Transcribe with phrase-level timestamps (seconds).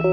[0.00, 0.06] Ciao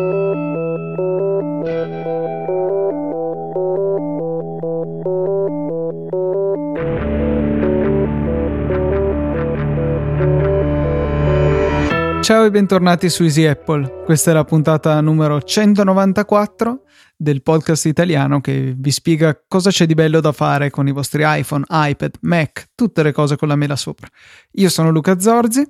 [12.44, 14.02] e bentornati su Easy Apple.
[14.04, 16.82] Questa è la puntata numero 194
[17.16, 21.22] del podcast italiano che vi spiega cosa c'è di bello da fare con i vostri
[21.24, 24.08] iPhone, iPad, Mac, tutte le cose con la mela sopra.
[24.54, 25.64] Io sono Luca Zorzi.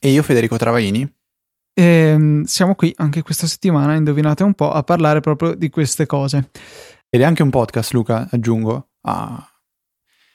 [0.00, 1.13] E io Federico Travaini.
[1.74, 6.06] E mm, siamo qui anche questa settimana, indovinate un po', a parlare proprio di queste
[6.06, 6.50] cose.
[7.10, 9.60] Ed è anche un podcast, Luca, aggiungo a,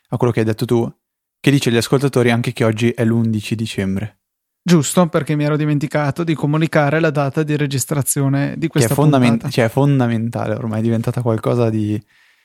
[0.10, 0.94] a quello che hai detto tu,
[1.40, 4.20] che dice agli ascoltatori anche che oggi è l'11 dicembre.
[4.62, 8.98] Giusto, perché mi ero dimenticato di comunicare la data di registrazione di questa che è
[8.98, 12.02] fondament- cioè è fondamentale, ormai è diventata qualcosa di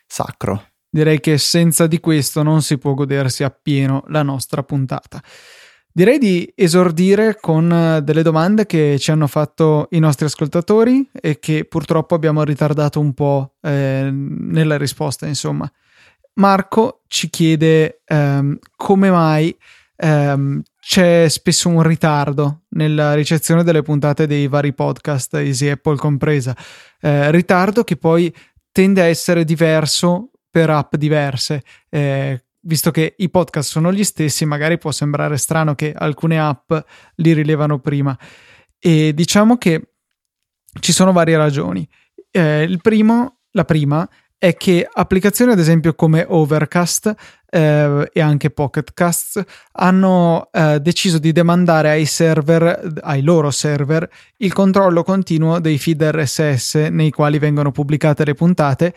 [0.07, 0.69] sacro.
[0.89, 5.21] Direi che senza di questo non si può godersi appieno la nostra puntata.
[5.97, 11.39] Direi di esordire con eh, delle domande che ci hanno fatto i nostri ascoltatori e
[11.39, 15.71] che purtroppo abbiamo ritardato un po' eh, nella risposta, insomma.
[16.33, 19.57] Marco ci chiede ehm, come mai
[19.95, 26.57] ehm, c'è spesso un ritardo nella ricezione delle puntate dei vari podcast, Easy Apple compresa.
[27.01, 28.35] Eh, ritardo che poi
[28.73, 31.63] tende a essere diverso per app diverse.
[31.89, 36.73] Eh, visto che i podcast sono gli stessi, magari può sembrare strano che alcune app
[37.17, 38.17] li rilevano prima.
[38.79, 39.95] E diciamo che
[40.81, 41.89] ci sono varie ragioni.
[42.31, 47.15] Eh, primo, la prima, è che applicazioni ad esempio come Overcast
[47.49, 54.07] eh, e anche Pocketcast hanno eh, deciso di demandare ai server, ai loro server,
[54.39, 58.95] il controllo continuo dei feed RSS nei quali vengono pubblicate le puntate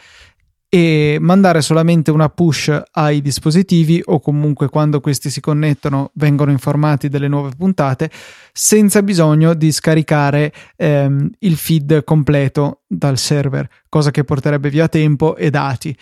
[0.70, 7.08] e mandare solamente una push ai dispositivi o comunque quando questi si connettono vengono informati
[7.08, 8.10] delle nuove puntate
[8.52, 15.38] senza bisogno di scaricare ehm, il feed completo dal server, cosa che porterebbe via tempo
[15.38, 15.96] e dati.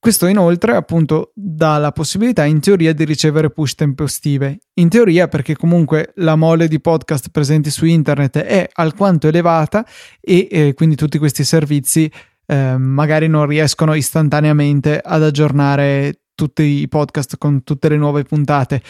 [0.00, 4.60] Questo inoltre appunto dà la possibilità in teoria di ricevere push tempestive.
[4.74, 9.84] In teoria perché comunque la mole di podcast presenti su internet è alquanto elevata
[10.18, 12.10] e eh, quindi tutti questi servizi
[12.50, 18.82] eh, magari non riescono istantaneamente ad aggiornare tutti i podcast con tutte le nuove puntate.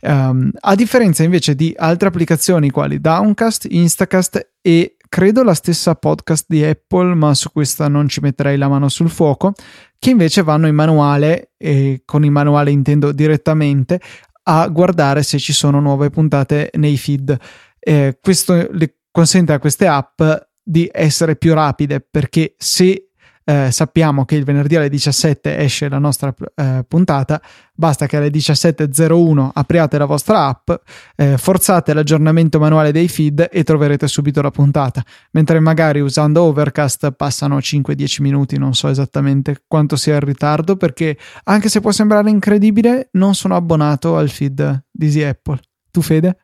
[0.00, 6.46] Um, a differenza invece di altre applicazioni quali Downcast, Instacast e credo la stessa podcast
[6.48, 9.52] di Apple, ma su questa non ci metterei la mano sul fuoco,
[9.98, 14.00] che invece vanno in manuale, e con il manuale intendo direttamente,
[14.44, 17.36] a guardare se ci sono nuove puntate nei feed.
[17.78, 20.22] Eh, questo le consente a queste app
[20.62, 23.08] di essere più rapide perché se
[23.44, 27.40] eh, sappiamo che il venerdì alle 17 esce la nostra eh, puntata,
[27.74, 30.70] basta che alle 17.01 apriate la vostra app,
[31.16, 35.02] eh, forzate l'aggiornamento manuale dei feed e troverete subito la puntata,
[35.32, 41.16] mentre magari usando Overcast passano 5-10 minuti, non so esattamente quanto sia il ritardo, perché
[41.44, 45.58] anche se può sembrare incredibile, non sono abbonato al feed di Easy Apple.
[45.90, 46.41] Tu Fede?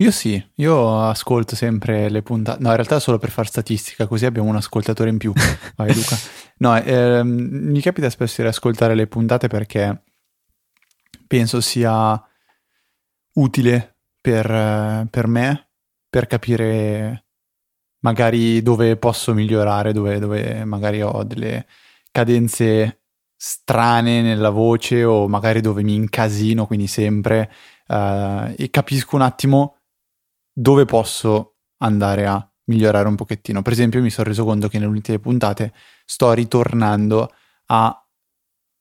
[0.00, 2.62] Io sì, io ascolto sempre le puntate.
[2.62, 5.32] No, in realtà solo per fare statistica, così abbiamo un ascoltatore in più.
[5.74, 6.16] Vai Luca.
[6.58, 10.04] No, ehm, mi capita spesso di ascoltare le puntate perché
[11.26, 12.20] penso sia
[13.34, 15.70] utile per, per me,
[16.08, 17.24] per capire
[18.00, 21.66] magari dove posso migliorare, dove, dove magari ho delle
[22.12, 23.00] cadenze
[23.36, 27.50] strane nella voce o magari dove mi incasino, quindi sempre,
[27.88, 29.77] uh, e capisco un attimo
[30.60, 33.62] dove posso andare a migliorare un pochettino.
[33.62, 35.72] Per esempio, mi sono reso conto che nelle ultime puntate
[36.04, 37.32] sto ritornando
[37.66, 38.06] a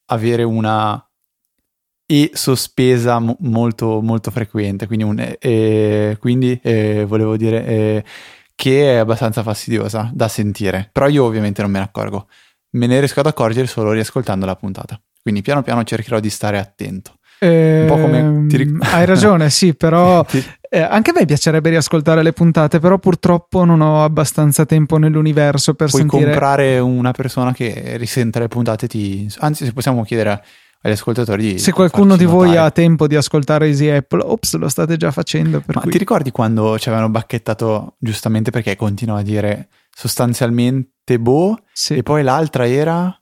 [0.05, 1.01] avere una
[2.09, 4.87] E sospesa mo- molto, molto frequente.
[4.87, 8.03] Quindi, un, e, quindi e, volevo dire e,
[8.55, 10.89] che è abbastanza fastidiosa da sentire.
[10.91, 12.27] Però io ovviamente non me ne accorgo.
[12.71, 14.99] Me ne riesco ad accorgere solo riascoltando la puntata.
[15.21, 17.15] Quindi piano piano cercherò di stare attento.
[17.39, 20.25] Eh, un po' come ti ric- hai ragione, sì, però
[20.69, 25.73] eh, anche a me piacerebbe riascoltare le puntate, però purtroppo non ho abbastanza tempo nell'universo
[25.73, 26.25] per Puoi sentire.
[26.25, 29.31] comprare una persona che risente le puntate, ti...
[29.39, 30.43] anzi, se possiamo chiedere
[30.81, 34.69] agli ascoltatori di se qualcuno di voi ha tempo di ascoltare Easy Apple ops lo
[34.69, 35.89] state già facendo ma cui...
[35.89, 41.95] ti ricordi quando ci avevano bacchettato giustamente perché continua a dire sostanzialmente boh sì.
[41.95, 43.19] e poi l'altra era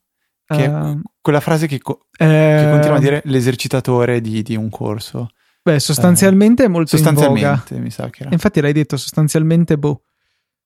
[0.48, 4.70] che uh, quella frase che, co- uh, che, continua a dire l'esercitatore di, di un
[4.70, 5.30] corso.
[5.66, 8.32] Beh, sostanzialmente uh, è molto sostanzialmente, in mi sa che era.
[8.32, 10.04] Infatti l'hai detto sostanzialmente boh.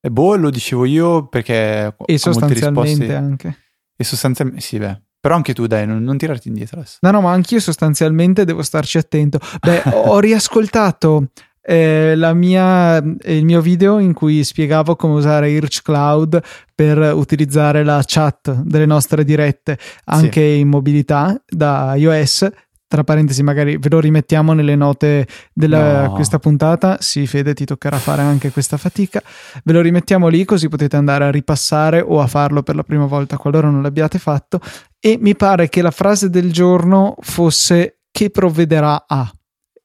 [0.02, 3.58] E boh lo dicevo io perché e sostanzialmente anche.
[3.96, 5.02] E sostanzialmente sì, beh.
[5.22, 6.98] Però anche tu, dai, non, non, tirarti indietro adesso.
[7.00, 9.40] No, no, ma anch'io sostanzialmente devo starci attento.
[9.62, 11.30] Beh, ho riascoltato
[11.62, 16.42] eh, mia, il mio video in cui spiegavo come usare Irch Cloud
[16.76, 20.60] per utilizzare la chat delle nostre dirette anche sì.
[20.60, 22.50] in mobilità da iOS
[22.90, 26.12] tra parentesi magari ve lo rimettiamo nelle note di no.
[26.14, 26.98] questa puntata.
[27.00, 29.22] Sì Fede ti toccherà fare anche questa fatica.
[29.64, 33.06] Ve lo rimettiamo lì così potete andare a ripassare o a farlo per la prima
[33.06, 34.60] volta qualora non l'abbiate fatto.
[35.00, 39.32] E mi pare che la frase del giorno fosse che provvederà a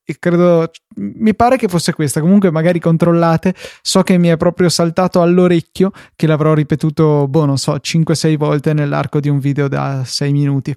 [0.02, 2.22] e credo mi pare che fosse questa.
[2.22, 3.54] Comunque magari controllate.
[3.82, 8.72] So che mi è proprio saltato all'orecchio che l'avrò ripetuto boh non so 5-6 volte
[8.72, 10.74] nell'arco di un video da 6 minuti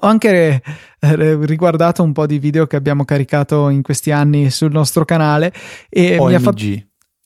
[0.00, 0.62] ho anche
[0.98, 5.52] eh, riguardato un po' di video che abbiamo caricato in questi anni sul nostro canale
[5.88, 6.28] e OMG.
[6.28, 6.64] mi ha fatto.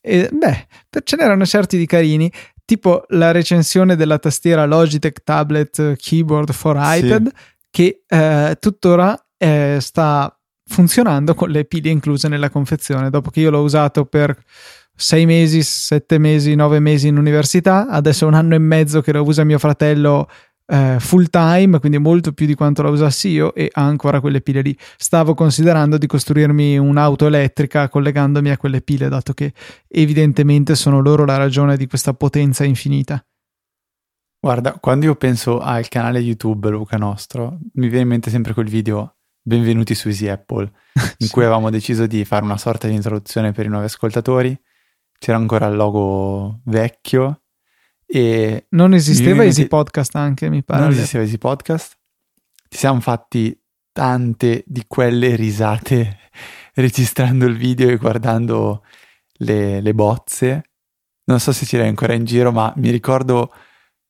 [0.01, 0.67] Eh, beh,
[1.03, 2.31] ce n'erano certi di carini,
[2.65, 7.35] tipo la recensione della tastiera Logitech Tablet Keyboard for iPad, sì.
[7.71, 10.33] che eh, tuttora eh, sta
[10.65, 13.11] funzionando con le pile incluse nella confezione.
[13.11, 14.37] Dopo che io l'ho usato per
[14.95, 19.13] sei mesi, sette mesi, nove mesi in università, adesso è un anno e mezzo che
[19.13, 20.29] lo usa mio fratello
[20.71, 24.41] eh, full time, quindi molto più di quanto la usassi io e ha ancora quelle
[24.43, 24.77] pile lì.
[24.97, 29.53] Stavo considerando di costruirmi un'auto elettrica collegandomi a quelle pile, dato che
[29.89, 33.25] evidentemente sono loro la ragione di questa potenza infinita.
[34.41, 38.69] Guarda, quando io penso al canale YouTube Luca Nostro, mi viene in mente sempre quel
[38.69, 40.71] video Benvenuti su Easy Apple,
[41.19, 41.33] in sì.
[41.33, 44.57] cui avevamo deciso di fare una sorta di introduzione per i nuovi ascoltatori.
[45.19, 47.41] C'era ancora il logo vecchio
[48.11, 50.81] e non esisteva Easy Podcast anche, mi pare.
[50.81, 51.99] Non esisteva Easy Podcast.
[52.67, 53.57] Ci siamo fatti
[53.93, 56.19] tante di quelle risate
[56.75, 58.83] registrando il video e guardando
[59.41, 60.63] le, le bozze.
[61.25, 63.53] Non so se ce l'hai ancora in giro, ma mi ricordo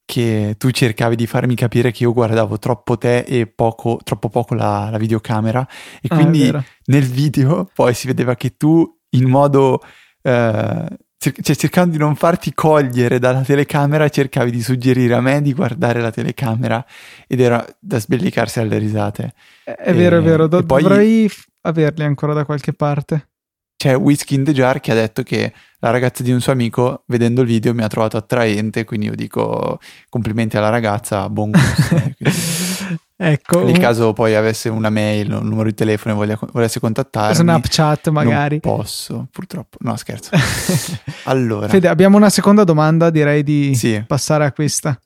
[0.05, 4.55] che tu cercavi di farmi capire che io guardavo troppo te e poco, troppo poco
[4.55, 5.67] la, la videocamera
[6.01, 6.51] e ah, quindi
[6.87, 9.83] nel video poi si vedeva che tu in modo
[10.23, 10.87] eh,
[11.19, 16.01] cioè, cercando di non farti cogliere dalla telecamera, cercavi di suggerire a me di guardare
[16.01, 16.85] la telecamera
[17.27, 19.33] ed era da sbellicarsi alle risate.
[19.65, 20.83] È, è vero, è vero, Do- poi...
[20.83, 21.29] dovrei
[21.63, 23.31] averli ancora da qualche parte.
[23.79, 27.05] C'è Whisky in the Jar che ha detto che la ragazza di un suo amico,
[27.07, 29.79] vedendo il video, mi ha trovato attraente, quindi io dico
[30.09, 32.13] complimenti alla ragazza, buon gusto.
[33.17, 33.63] ecco.
[33.63, 37.37] Nel caso poi avesse una mail, un numero di telefono e voglia, volesse contattarmi.
[37.37, 38.59] Snapchat magari.
[38.61, 39.79] Non posso, purtroppo.
[39.83, 40.31] No, scherzo.
[41.27, 41.69] allora.
[41.69, 44.03] Fede, abbiamo una seconda domanda, direi di sì.
[44.05, 44.99] passare a questa.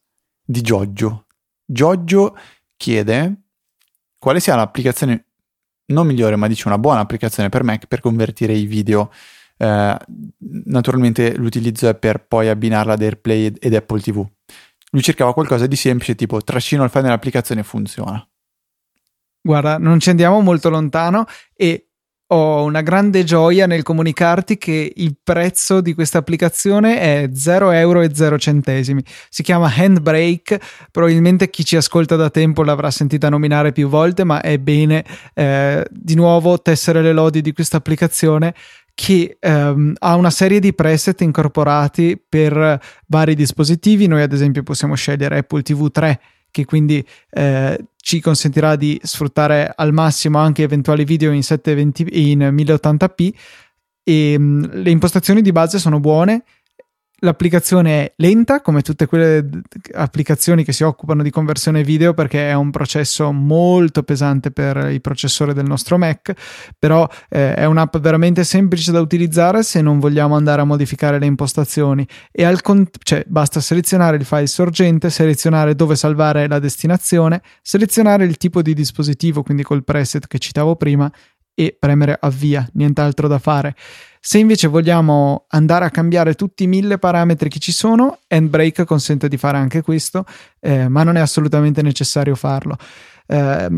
[0.43, 1.27] Di Giorgio.
[1.63, 2.35] Giorgio
[2.75, 3.35] chiede
[4.17, 5.27] quale sia l'applicazione
[5.93, 9.11] non migliore, ma dice una buona applicazione per Mac per convertire i video.
[9.57, 9.97] Eh,
[10.65, 14.27] naturalmente l'utilizzo è per poi abbinarla ad AirPlay ed Apple TV.
[14.91, 18.27] Lui cercava qualcosa di semplice, tipo trascino il file nell'applicazione e funziona.
[19.41, 21.25] Guarda, non ci andiamo molto lontano
[21.55, 21.92] e
[22.33, 28.01] ho una grande gioia nel comunicarti che il prezzo di questa applicazione è 0 euro
[28.01, 29.05] e 0 centesimi.
[29.29, 30.59] Si chiama Handbrake,
[30.91, 35.87] probabilmente chi ci ascolta da tempo l'avrà sentita nominare più volte, ma è bene eh,
[35.91, 38.55] di nuovo tessere le lodi di questa applicazione
[38.95, 44.07] che ehm, ha una serie di preset incorporati per vari dispositivi.
[44.07, 46.21] Noi ad esempio possiamo scegliere Apple TV 3
[46.53, 52.39] che quindi eh, ci consentirà di sfruttare al massimo anche eventuali video in 720 in
[52.55, 53.31] 1080p
[54.05, 56.45] e mh, le impostazioni di base sono buone
[57.25, 59.49] L'applicazione è lenta, come tutte quelle
[59.93, 65.01] applicazioni che si occupano di conversione video, perché è un processo molto pesante per i
[65.01, 66.33] processori del nostro Mac,
[66.77, 71.27] però eh, è un'app veramente semplice da utilizzare se non vogliamo andare a modificare le
[71.27, 72.05] impostazioni.
[72.33, 78.25] E al con- cioè, basta selezionare il file sorgente, selezionare dove salvare la destinazione, selezionare
[78.25, 81.09] il tipo di dispositivo, quindi col preset che citavo prima,
[81.55, 83.75] e premere avvia, nient'altro da fare.
[84.21, 89.29] Se invece vogliamo andare a cambiare tutti i mille parametri che ci sono, Handbrake consente
[89.29, 90.25] di fare anche questo,
[90.61, 92.77] eh, ma non è assolutamente necessario farlo.
[93.27, 93.69] Eh,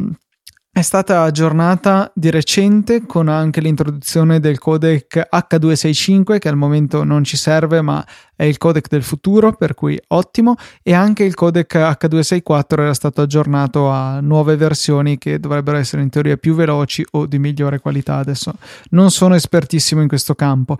[0.76, 7.22] è stata aggiornata di recente con anche l'introduzione del codec H265 che al momento non
[7.22, 8.04] ci serve ma
[8.34, 10.56] è il codec del futuro per cui ottimo.
[10.82, 16.10] E anche il codec H264 era stato aggiornato a nuove versioni che dovrebbero essere in
[16.10, 18.16] teoria più veloci o di migliore qualità.
[18.16, 18.52] Adesso
[18.90, 20.76] non sono espertissimo in questo campo.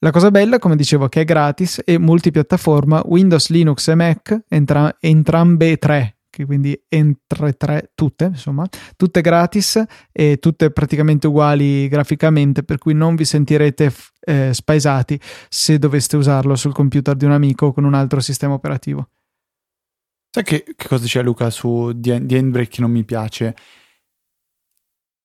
[0.00, 4.96] La cosa bella, come dicevo, che è gratis e multipiattaforma Windows, Linux e Mac, entra-
[4.98, 12.62] entrambe tre, che quindi entra tre, tutte, insomma, tutte gratis e tutte praticamente uguali graficamente,
[12.62, 13.90] per cui non vi sentirete
[14.20, 18.52] eh, spaesati se doveste usarlo sul computer di un amico o con un altro sistema
[18.52, 19.08] operativo.
[20.30, 23.56] Sai che, che cosa c'è Luca su di Handbrake che non mi piace?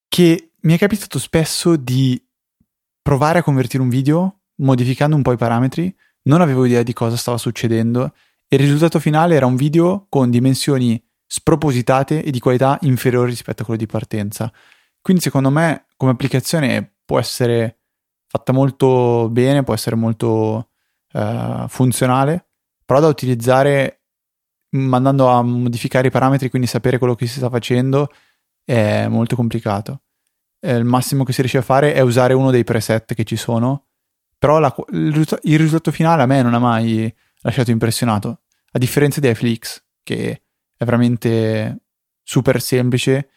[0.08, 2.24] Che mi è capitato spesso di
[3.02, 7.18] provare a convertire un video modificando un po' i parametri, non avevo idea di cosa
[7.18, 8.14] stava succedendo
[8.54, 13.66] il risultato finale era un video con dimensioni spropositate e di qualità inferiori rispetto a
[13.66, 14.52] quello di partenza.
[15.02, 17.80] Quindi secondo me come applicazione può essere
[18.28, 20.70] fatta molto bene, può essere molto
[21.14, 22.48] uh, funzionale,
[22.86, 24.02] però da utilizzare
[24.72, 28.10] mandando a modificare i parametri, quindi sapere quello che si sta facendo,
[28.64, 30.02] è molto complicato.
[30.60, 33.36] Eh, il massimo che si riesce a fare è usare uno dei preset che ci
[33.36, 33.88] sono,
[34.38, 38.41] però la, il, il, risultato finale a me non ha mai lasciato impressionato,
[38.72, 40.44] a differenza di iFlix, che
[40.76, 41.82] è veramente
[42.24, 43.30] super semplice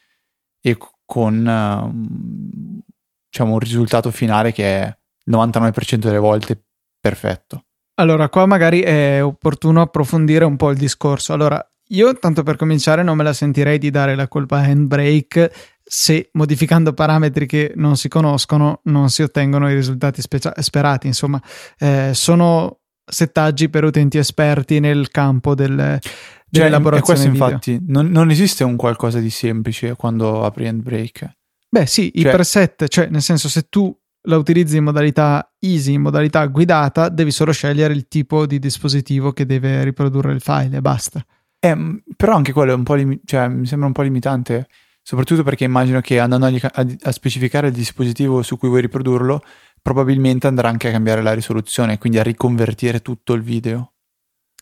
[0.60, 2.84] e con uh,
[3.28, 6.62] diciamo, un risultato finale che è il 99% delle volte
[7.00, 7.64] perfetto.
[7.96, 11.32] Allora, qua magari è opportuno approfondire un po' il discorso.
[11.32, 15.52] Allora, io tanto per cominciare non me la sentirei di dare la colpa a Handbrake
[15.82, 21.06] se modificando parametri che non si conoscono non si ottengono i risultati specia- sperati.
[21.06, 21.40] Insomma,
[21.78, 26.12] eh, sono settaggi per utenti esperti nel campo del, cioè,
[26.48, 27.46] dell'elaborazione questo video.
[27.46, 31.36] infatti non, non, esiste un qualcosa di semplice quando apri Handbrake.
[31.68, 33.94] Beh sì, cioè, i preset, cioè nel senso se tu
[34.26, 39.32] la utilizzi in modalità easy, in modalità guidata, devi solo scegliere il tipo di dispositivo
[39.32, 41.24] che deve riprodurre il file e basta.
[41.58, 44.68] Eh, però anche quello è un po' lim- cioè, mi sembra un po' limitante,
[45.04, 49.42] soprattutto perché immagino che andando a, specificare il dispositivo su cui vuoi riprodurlo,
[49.82, 53.92] probabilmente andrà anche a cambiare la risoluzione, quindi a riconvertire tutto il video.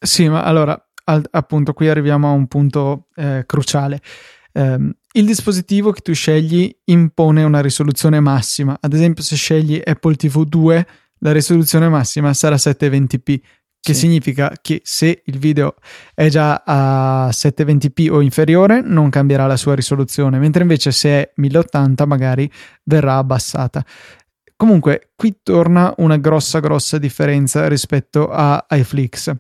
[0.03, 4.01] Sì, ma allora, al, appunto, qui arriviamo a un punto eh, cruciale.
[4.55, 8.77] Um, il dispositivo che tu scegli impone una risoluzione massima.
[8.81, 10.87] Ad esempio, se scegli Apple TV 2,
[11.19, 13.41] la risoluzione massima sarà 720p,
[13.83, 14.01] che sì.
[14.01, 15.75] significa che se il video
[16.15, 21.33] è già a 720p o inferiore non cambierà la sua risoluzione, mentre invece se è
[21.35, 22.49] 1080 magari
[22.85, 23.85] verrà abbassata.
[24.55, 29.35] Comunque, qui torna una grossa grossa differenza rispetto a iFlix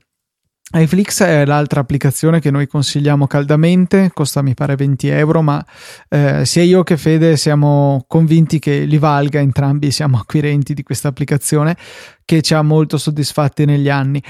[0.74, 5.64] iFlix è l'altra applicazione che noi consigliamo caldamente, costa mi pare 20 euro, ma
[6.08, 11.08] eh, sia io che Fede siamo convinti che li valga, entrambi siamo acquirenti di questa
[11.08, 11.76] applicazione
[12.24, 14.22] che ci ha molto soddisfatti negli anni.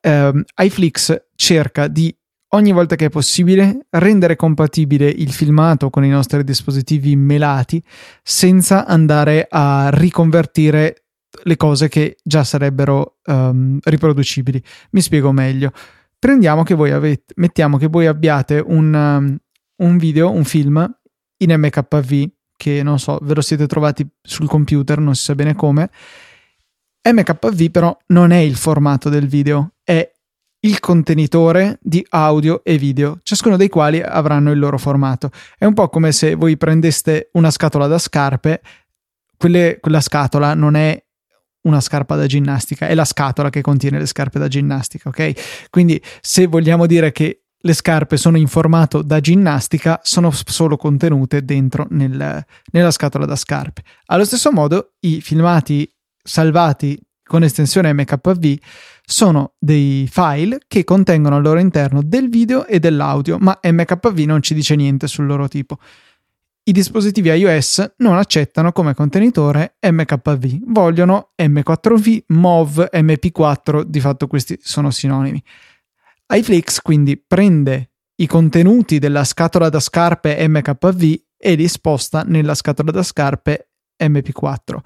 [0.00, 2.14] Eh, iFlix cerca di
[2.50, 7.82] ogni volta che è possibile rendere compatibile il filmato con i nostri dispositivi melati
[8.22, 11.07] senza andare a riconvertire
[11.42, 14.62] le cose che già sarebbero um, riproducibili.
[14.90, 15.72] Mi spiego meglio.
[16.18, 19.36] Prendiamo che voi avete, mettiamo che voi abbiate un, um,
[19.76, 20.98] un video, un film
[21.38, 25.54] in MKV che non so, ve lo siete trovati sul computer, non si sa bene
[25.54, 25.90] come.
[27.08, 30.10] MKV però non è il formato del video, è
[30.60, 35.30] il contenitore di audio e video, ciascuno dei quali avranno il loro formato.
[35.56, 38.60] È un po' come se voi prendeste una scatola da scarpe,
[39.36, 41.00] quelle, quella scatola non è
[41.68, 45.68] una scarpa da ginnastica, è la scatola che contiene le scarpe da ginnastica, ok?
[45.70, 51.44] Quindi se vogliamo dire che le scarpe sono in formato da ginnastica, sono solo contenute
[51.44, 53.82] dentro nel, nella scatola da scarpe.
[54.06, 55.90] Allo stesso modo, i filmati
[56.22, 58.56] salvati con estensione MKV
[59.04, 64.42] sono dei file che contengono al loro interno del video e dell'audio, ma MKV non
[64.42, 65.78] ci dice niente sul loro tipo
[66.68, 74.58] i dispositivi iOS non accettano come contenitore MKV, vogliono M4V, MOV, MP4, di fatto questi
[74.60, 75.42] sono sinonimi.
[76.26, 82.90] iFlix quindi prende i contenuti della scatola da scarpe MKV e li sposta nella scatola
[82.90, 84.78] da scarpe MP4.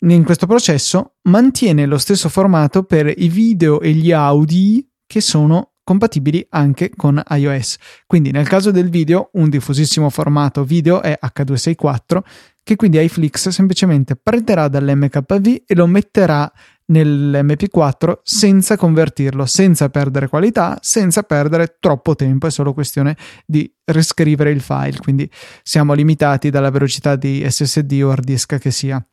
[0.00, 5.73] In questo processo mantiene lo stesso formato per i video e gli audi che sono
[5.84, 7.76] compatibili anche con iOS.
[8.06, 12.20] Quindi nel caso del video, un diffusissimo formato video è H264
[12.64, 16.50] che quindi iFlix semplicemente prenderà dall'MKV e lo metterà
[16.86, 24.50] nell'MP4 senza convertirlo, senza perdere qualità, senza perdere troppo tempo, è solo questione di riscrivere
[24.50, 25.30] il file, quindi
[25.62, 29.04] siamo limitati dalla velocità di SSD o hard disk che sia.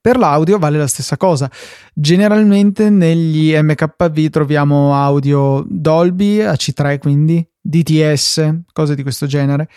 [0.00, 1.50] Per l'audio vale la stessa cosa.
[1.92, 9.68] Generalmente negli MKV troviamo audio Dolby, AC3 quindi, DTS, cose di questo genere.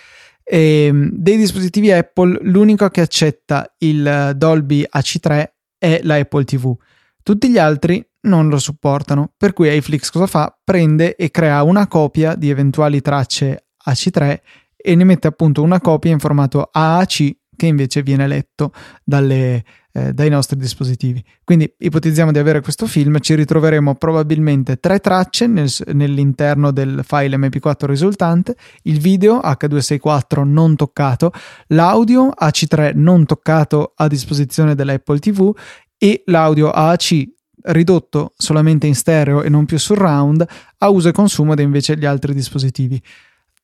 [0.43, 5.45] E ehm, dei dispositivi Apple l'unico che accetta il Dolby AC3
[5.77, 6.73] è la Apple TV.
[7.21, 10.57] Tutti gli altri non lo supportano, per cui iFlix cosa fa?
[10.63, 14.39] Prende e crea una copia di eventuali tracce AC3
[14.75, 18.71] e ne mette appunto una copia in formato AAC che invece viene letto
[19.03, 21.21] dalle, eh, dai nostri dispositivi.
[21.43, 27.35] Quindi ipotizziamo di avere questo film, ci ritroveremo probabilmente tre tracce nel, nell'interno del file
[27.35, 31.33] MP4 risultante, il video H264 non toccato,
[31.67, 35.51] l'audio AC3 non toccato a disposizione dell'Apple TV
[35.97, 37.35] e l'audio AAC
[37.69, 40.45] ridotto solamente in stereo e non più surround
[40.77, 43.01] a uso e consumo da invece gli altri dispositivi.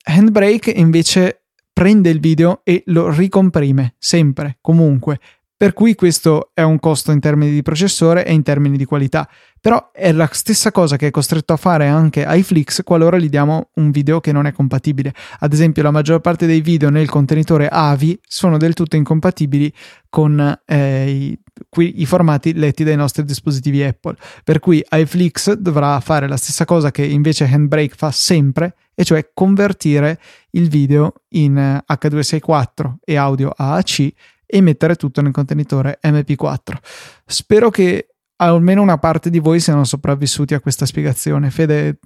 [0.06, 1.43] Handbrake invece
[1.74, 5.20] prende il video e lo ricomprime sempre, comunque,
[5.64, 9.30] per cui questo è un costo in termini di processore e in termini di qualità.
[9.62, 13.70] Però è la stessa cosa che è costretto a fare anche iFlix qualora gli diamo
[13.76, 15.14] un video che non è compatibile.
[15.40, 19.72] Ad esempio, la maggior parte dei video nel contenitore AVI sono del tutto incompatibili
[20.10, 24.16] con eh, i, qui, i, formati letti dai nostri dispositivi Apple.
[24.44, 29.32] Per cui iFlix dovrà fare la stessa cosa che invece Handbrake fa sempre, e cioè
[29.34, 30.20] convertire
[30.52, 34.14] il video in H264 e audio AAC
[34.46, 36.78] e mettere tutto nel contenitore MP4.
[37.26, 41.50] Spero che almeno una parte di voi siano sopravvissuti a questa spiegazione.
[41.50, 42.00] Fede,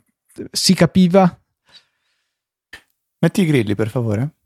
[0.51, 1.39] si capiva?
[3.19, 4.36] Metti i grilli, per favore.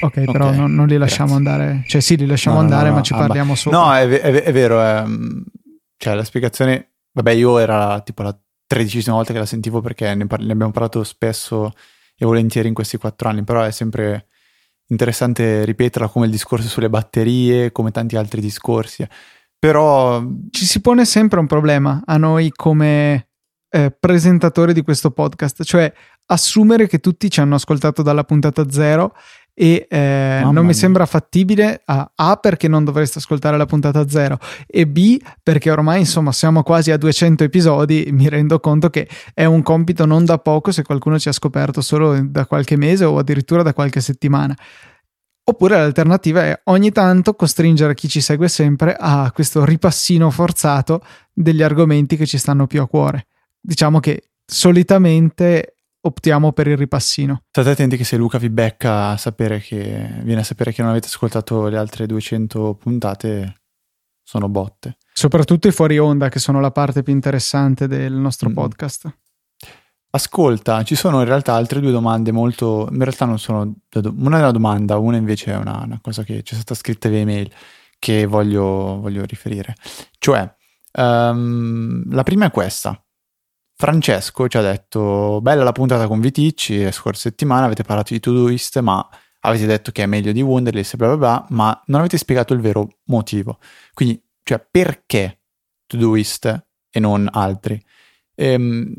[0.00, 1.52] Ok, okay però non, non, li lasciamo grazie.
[1.52, 1.84] andare.
[1.86, 3.78] Cioè, sì, li lasciamo no, andare, no, no, ma ci parliamo solo.
[3.78, 4.80] No, è, è, è vero.
[4.80, 5.04] È,
[5.96, 6.92] cioè, la spiegazione.
[7.12, 10.72] Vabbè, io era tipo la tredicesima volta che la sentivo perché ne, par- ne abbiamo
[10.72, 11.72] parlato spesso
[12.16, 14.26] e volentieri in questi quattro anni, però è sempre
[14.88, 19.06] interessante ripeterla come il discorso sulle batterie, come tanti altri discorsi.
[19.58, 23.28] Però ci si pone sempre un problema a noi come
[23.70, 25.92] eh, presentatori di questo podcast, cioè
[26.26, 29.14] assumere che tutti ci hanno ascoltato dalla puntata zero
[29.60, 34.38] e eh, non mi sembra fattibile a, a, perché non dovreste ascoltare la puntata zero
[34.68, 39.44] e B perché ormai insomma siamo quasi a 200 episodi mi rendo conto che è
[39.46, 43.18] un compito non da poco se qualcuno ci ha scoperto solo da qualche mese o
[43.18, 44.56] addirittura da qualche settimana.
[45.42, 51.00] Oppure l'alternativa è ogni tanto costringere chi ci segue sempre a questo ripassino forzato
[51.32, 53.26] degli argomenti che ci stanno più a cuore.
[53.60, 57.42] Diciamo che solitamente optiamo per il ripassino.
[57.48, 60.90] State attenti che se Luca vi becca a sapere che viene a sapere che non
[60.90, 63.62] avete ascoltato le altre 200 puntate,
[64.22, 64.98] sono botte.
[65.12, 68.52] Soprattutto i fuori onda, che sono la parte più interessante del nostro mm.
[68.52, 69.18] podcast.
[70.10, 72.88] Ascolta, ci sono in realtà altre due domande molto...
[72.90, 73.74] In realtà non sono...
[73.94, 77.08] Una è una domanda, una invece è una, una cosa che ci è stata scritta
[77.08, 77.52] via email
[77.98, 79.74] che voglio, voglio riferire.
[80.18, 80.50] Cioè,
[80.92, 83.02] um, la prima è questa.
[83.80, 88.18] Francesco ci ha detto bella la puntata con Viticci, la scorsa settimana avete parlato di
[88.18, 89.08] Todoist ma
[89.42, 92.60] avete detto che è meglio di Wunderlist bla bla bla, ma non avete spiegato il
[92.60, 93.60] vero motivo.
[93.94, 95.42] Quindi, cioè, perché
[95.86, 97.80] Todoist e non altri?
[98.34, 98.92] Ehm,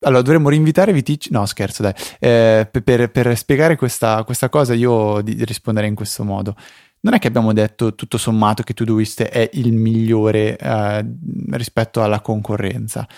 [0.00, 1.32] allora, dovremmo rinvitare Viticci.
[1.32, 1.94] No, scherzo, dai.
[2.18, 6.54] Eh, per, per, spiegare questa, questa cosa, io di, di rispondere in questo modo.
[7.00, 11.06] Non è che abbiamo detto tutto sommato che Todoist è il migliore eh,
[11.52, 13.08] rispetto alla concorrenza.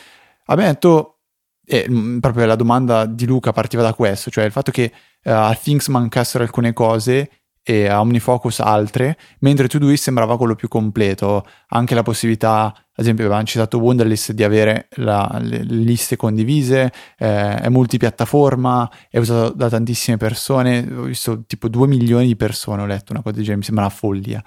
[0.50, 1.18] Abbiamo detto,
[1.64, 1.86] eh,
[2.20, 4.90] proprio la domanda di Luca partiva da questo, cioè il fatto che
[5.24, 7.30] uh, a Things mancassero alcune cose
[7.62, 13.26] e a OmniFocus altre, mentre Todoist sembrava quello più completo, anche la possibilità, ad esempio
[13.26, 19.68] avevamo citato Wunderlist, di avere la, le, liste condivise, eh, è multipiattaforma, è usato da
[19.68, 23.58] tantissime persone, ho visto tipo 2 milioni di persone, ho letto una cosa del genere,
[23.58, 24.42] mi sembra una follia.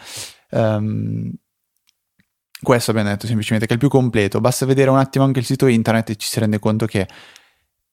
[0.49, 1.31] Um,
[2.61, 4.39] questo abbiamo detto semplicemente, che è il più completo.
[4.39, 7.07] Basta vedere un attimo anche il sito internet e ci si rende conto che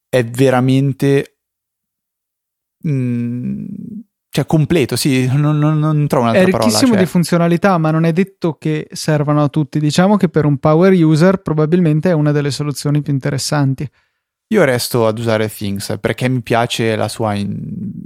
[0.08, 1.38] è veramente...
[2.86, 3.64] Mm,
[4.30, 6.64] cioè completo, sì, non, non, non trovo un'altra parola.
[6.64, 7.00] È ricchissimo cioè...
[7.00, 9.80] di funzionalità, ma non è detto che servano a tutti.
[9.80, 13.88] Diciamo che per un power user probabilmente è una delle soluzioni più interessanti.
[14.50, 17.34] Io resto ad usare Things perché mi piace la sua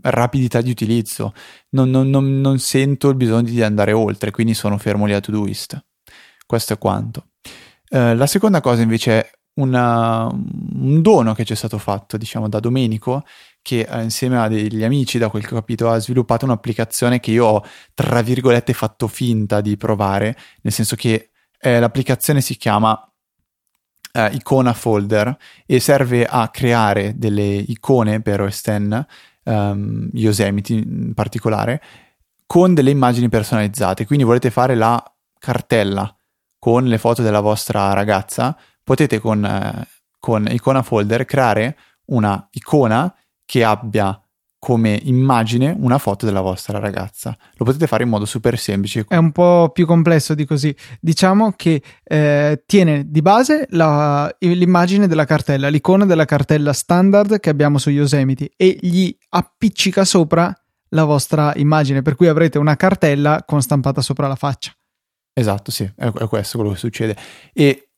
[0.03, 1.35] rapidità di utilizzo.
[1.71, 5.85] Non, non, non, sento il bisogno di andare oltre, quindi sono fermo lì a Todoist.
[6.53, 7.29] Questo è quanto.
[7.89, 12.47] Eh, la seconda cosa invece è una, un dono che ci è stato fatto, diciamo,
[12.47, 13.25] da Domenico,
[13.63, 17.31] che eh, insieme a degli amici, da quel che ho capito, ha sviluppato un'applicazione che
[17.31, 23.03] io ho, tra virgolette, fatto finta di provare, nel senso che eh, l'applicazione si chiama
[24.13, 25.35] eh, Icona Folder
[25.65, 29.05] e serve a creare delle icone per OS X,
[29.45, 31.81] um, Yosemite in particolare,
[32.45, 34.05] con delle immagini personalizzate.
[34.05, 35.03] Quindi volete fare la
[35.39, 36.15] cartella
[36.63, 39.85] con le foto della vostra ragazza, potete con, eh,
[40.21, 43.13] con Icona Folder creare una icona
[43.45, 44.17] che abbia
[44.61, 47.37] come immagine una foto della vostra ragazza.
[47.55, 49.05] Lo potete fare in modo super semplice.
[49.09, 50.73] È un po' più complesso di così.
[51.01, 57.51] Diciamo che eh, tiene di base la, l'immagine della cartella, l'icona della cartella standard che
[57.51, 60.57] abbiamo su Yosemite e gli appiccica sopra
[60.91, 64.73] la vostra immagine, per cui avrete una cartella con stampata sopra la faccia.
[65.35, 67.17] Esatto, sì, è, questo quello che succede.
[67.53, 67.89] E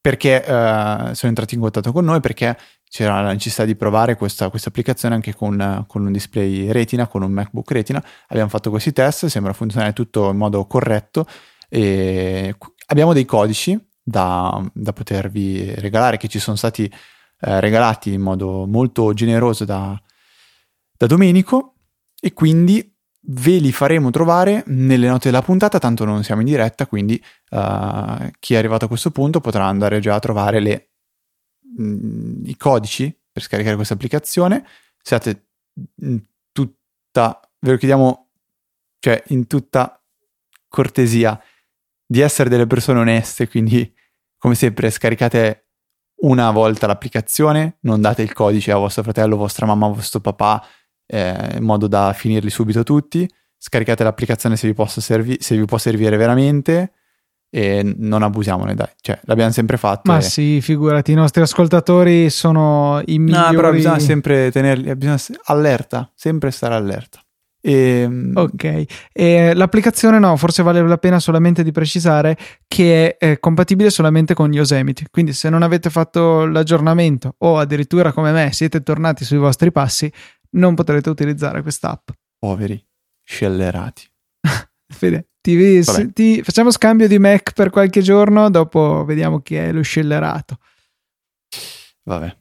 [0.00, 2.20] perché uh, sono entrati in contatto con noi?
[2.20, 2.56] Perché
[2.88, 7.22] c'era la necessità di provare questa, questa applicazione anche con, con, un display retina, con
[7.22, 8.02] un MacBook retina.
[8.28, 11.26] Abbiamo fatto questi test, sembra funzionare tutto in modo corretto
[11.68, 12.54] e
[12.86, 18.66] abbiamo dei codici da, da potervi regalare che ci sono stati eh, regalati in modo
[18.66, 20.00] molto generoso da,
[20.96, 21.74] da Domenico
[22.20, 22.95] e quindi
[23.28, 28.30] ve li faremo trovare nelle note della puntata, tanto non siamo in diretta, quindi uh,
[28.38, 30.90] chi è arrivato a questo punto potrà andare già a trovare le
[31.76, 34.64] mh, i codici per scaricare questa applicazione.
[35.02, 35.48] Siate
[36.02, 38.30] in tutta, ve lo chiediamo,
[39.00, 40.00] cioè in tutta
[40.68, 41.40] cortesia
[42.06, 43.92] di essere delle persone oneste, quindi
[44.38, 45.68] come sempre scaricate
[46.18, 50.64] una volta l'applicazione, non date il codice a vostro fratello, vostra mamma, vostro papà,
[51.06, 53.28] eh, in modo da finirli subito tutti.
[53.58, 56.92] Scaricate l'applicazione se vi, servi- se vi può servire veramente
[57.50, 58.90] e non abusiamone, dai.
[59.00, 60.10] Cioè, l'abbiamo sempre fatto.
[60.10, 60.22] Ma e...
[60.22, 63.54] sì, figurati, i nostri ascoltatori sono i migliori.
[63.54, 67.20] No, però bisogna sempre tenerli, bisogna allerta, sempre stare allerta.
[67.66, 67.72] E...
[67.72, 72.36] Ehm, ok, e l'applicazione no, forse vale la pena solamente di precisare
[72.68, 78.12] che è, è compatibile solamente con Yosemite, quindi se non avete fatto l'aggiornamento o addirittura
[78.12, 80.12] come me siete tornati sui vostri passi,
[80.56, 82.10] non potrete utilizzare quest'app.
[82.38, 82.84] Poveri,
[83.22, 84.04] scellerati.
[84.88, 89.82] Fede, ti, ti, facciamo scambio di Mac per qualche giorno, dopo vediamo chi è lo
[89.82, 90.58] scellerato.
[92.04, 92.36] Vabbè.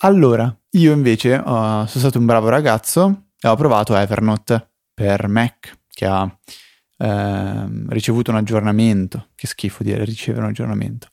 [0.00, 5.78] Allora, io invece uh, sono stato un bravo ragazzo e ho provato Evernote per Mac,
[5.88, 9.28] che ha uh, ricevuto un aggiornamento.
[9.34, 11.08] Che schifo dire ricevere un aggiornamento.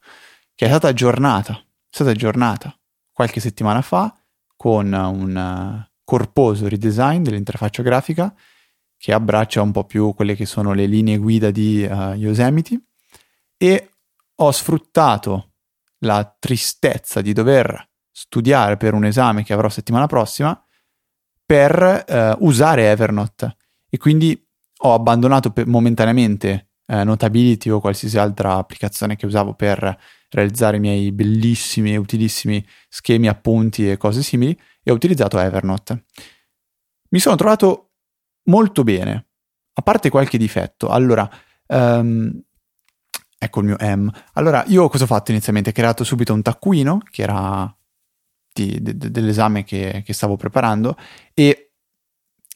[0.54, 2.78] Che è stata aggiornata, è stata aggiornata
[3.14, 4.14] qualche settimana fa
[4.56, 8.34] con un corposo redesign dell'interfaccia grafica
[8.98, 12.82] che abbraccia un po' più quelle che sono le linee guida di uh, Yosemite
[13.58, 13.92] e
[14.36, 15.56] ho sfruttato
[16.00, 20.58] la tristezza di dover studiare per un esame che avrò settimana prossima
[21.46, 23.58] per uh, usare Evernote.
[23.90, 24.42] E quindi
[24.84, 30.80] ho abbandonato per, momentaneamente uh, Notability o qualsiasi altra applicazione che usavo per realizzare i
[30.80, 36.06] miei bellissimi e utilissimi schemi, appunti e cose simili e ho utilizzato Evernote.
[37.10, 37.92] Mi sono trovato
[38.46, 39.28] molto bene,
[39.74, 40.90] a parte qualche difetto.
[40.90, 41.30] Allora,
[41.68, 42.42] um,
[43.38, 44.12] ecco il mio M.
[44.34, 45.70] Allora, io cosa ho fatto inizialmente?
[45.70, 47.76] Ho creato subito un taccuino, che era
[48.54, 50.98] di, de, dell'esame che, che, stavo preparando,
[51.34, 51.72] e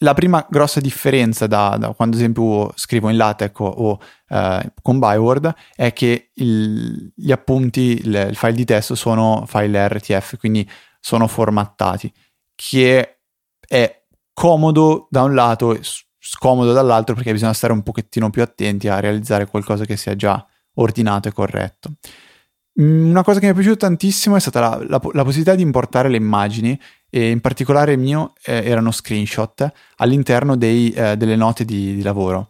[0.01, 4.71] la prima grossa differenza da, da quando ad esempio scrivo in LaTeX o, o uh,
[4.83, 10.37] con Byword è che il, gli appunti, il, il file di testo sono file RTF,
[10.37, 12.11] quindi sono formattati,
[12.55, 13.19] che
[13.59, 15.81] è comodo da un lato e
[16.19, 20.45] scomodo dall'altro perché bisogna stare un pochettino più attenti a realizzare qualcosa che sia già
[20.75, 21.93] ordinato e corretto.
[22.81, 25.63] Mm, una cosa che mi è piaciuta tantissimo è stata la, la, la possibilità di
[25.63, 26.79] importare le immagini
[27.09, 32.01] e in particolare il mio eh, erano screenshot all'interno dei, eh, delle note di, di
[32.01, 32.49] lavoro.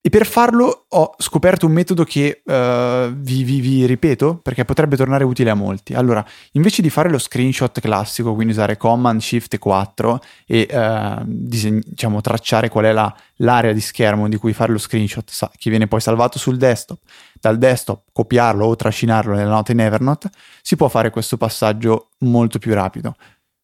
[0.00, 4.96] E per farlo ho scoperto un metodo che uh, vi, vi, vi, ripeto perché potrebbe
[4.96, 5.92] tornare utile a molti.
[5.92, 11.22] Allora, invece di fare lo screenshot classico, quindi usare Command Shift e 4 e uh,
[11.26, 15.50] diseg- diciamo, tracciare qual è la, l'area di schermo di cui fare lo screenshot, sa-
[15.54, 17.00] che viene poi salvato sul desktop,
[17.40, 20.30] dal desktop copiarlo o trascinarlo nella nota in Evernote,
[20.62, 23.16] si può fare questo passaggio molto più rapido.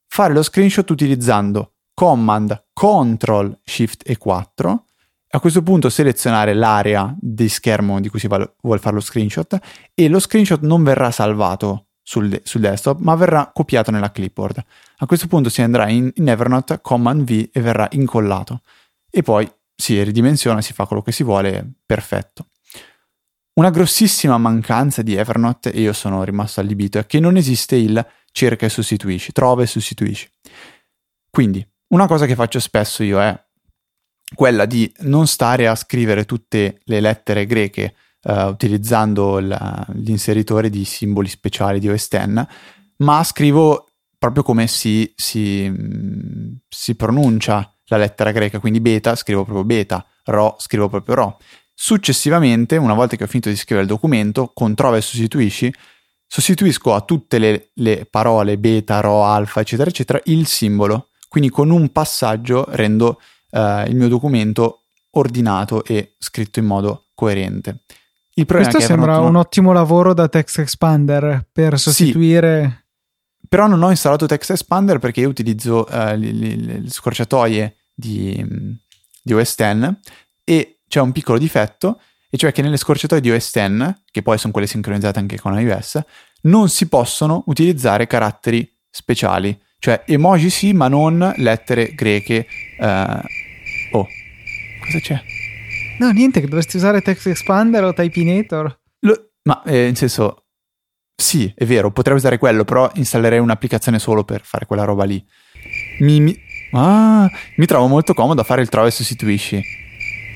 [0.09, 4.84] Fare lo screenshot utilizzando Command, Control, Shift e 4
[5.35, 9.59] a questo punto selezionare l'area di schermo di cui si vuole fare lo screenshot
[9.93, 14.65] e lo screenshot non verrà salvato sul, sul, desktop ma verrà copiato nella clipboard.
[14.99, 18.63] A questo punto si andrà in, in Evernote, Command V e verrà incollato
[19.11, 22.51] e poi si ridimensiona, si fa quello che si vuole, perfetto.
[23.55, 28.05] Una grossissima mancanza di Evernote, e io sono rimasto allibito, è che non esiste il
[28.31, 30.29] cerca e sostituisci, trova e sostituisci.
[31.29, 33.45] Quindi, una cosa che faccio spesso io è
[34.35, 37.95] quella di non stare a scrivere tutte le lettere greche
[38.25, 42.47] uh, utilizzando la, l'inseritore di simboli speciali di OS X,
[42.99, 45.71] ma scrivo proprio come si, si,
[46.69, 51.39] si pronuncia la lettera greca, quindi beta scrivo proprio beta, ro scrivo proprio ro.
[51.75, 55.73] Successivamente, una volta che ho finito di scrivere il documento, con trova e sostituisci,
[56.27, 61.71] sostituisco a tutte le, le parole beta, ro, alfa, eccetera, eccetera, il simbolo Quindi con
[61.71, 63.21] un passaggio rendo
[63.55, 67.81] eh, il mio documento ordinato e scritto in modo coerente.
[68.35, 72.85] Il Questo sembra Evernote un ottimo lavoro da Text Expander per sostituire...
[73.41, 77.77] Sì, però non ho installato Text Expander perché io utilizzo uh, le, le, le, scorciatoie
[77.95, 78.45] di,
[79.23, 79.95] di OS X
[80.43, 84.37] e c'è un piccolo difetto, e cioè che nelle scorciatoie di OS X, che poi
[84.37, 86.01] sono quelle sincronizzate anche con iOS,
[86.43, 92.47] non si possono utilizzare caratteri speciali, cioè emoji sì, ma non lettere greche.
[92.81, 93.43] Uh...
[94.85, 95.23] Cosa c'è?
[95.99, 98.81] No, niente, che dovresti usare Text Expander o Typinator.
[99.01, 100.47] Lo, ma eh, in senso,
[101.15, 105.25] sì, è vero, potrei usare quello, però installerei un'applicazione solo per fare quella roba lì.
[106.01, 106.37] Mi, mi,
[106.73, 109.63] ah, mi trovo molto comodo a fare il trova e sostituisci.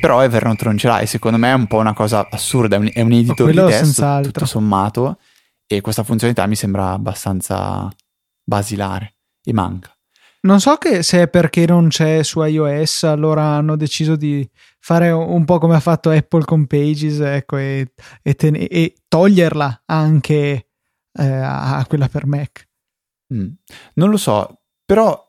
[0.01, 2.79] Però Evernote non ce l'ha e secondo me è un po' una cosa assurda, è
[2.79, 5.19] un, è un editor di testo tutto sommato
[5.67, 7.93] e questa funzionalità mi sembra abbastanza
[8.45, 9.93] basilare e manca.
[10.49, 15.11] Non so che se è perché non c'è su iOS, allora hanno deciso di fare
[15.11, 20.69] un po' come ha fatto Apple con Pages ecco, e, e, ten- e toglierla anche
[21.13, 22.67] eh, a quella per Mac.
[23.35, 23.49] Mm.
[23.97, 25.23] Non lo so, però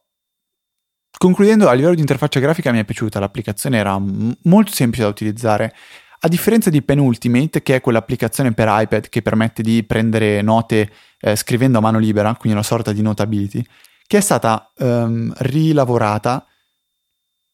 [1.17, 5.09] concludendo a livello di interfaccia grafica mi è piaciuta, l'applicazione era m- molto semplice da
[5.09, 5.75] utilizzare.
[6.21, 11.35] A differenza di Penultimate, che è quell'applicazione per iPad che permette di prendere note eh,
[11.35, 13.65] scrivendo a mano libera, quindi una sorta di notability,
[14.09, 16.43] che è stata um, rilavorata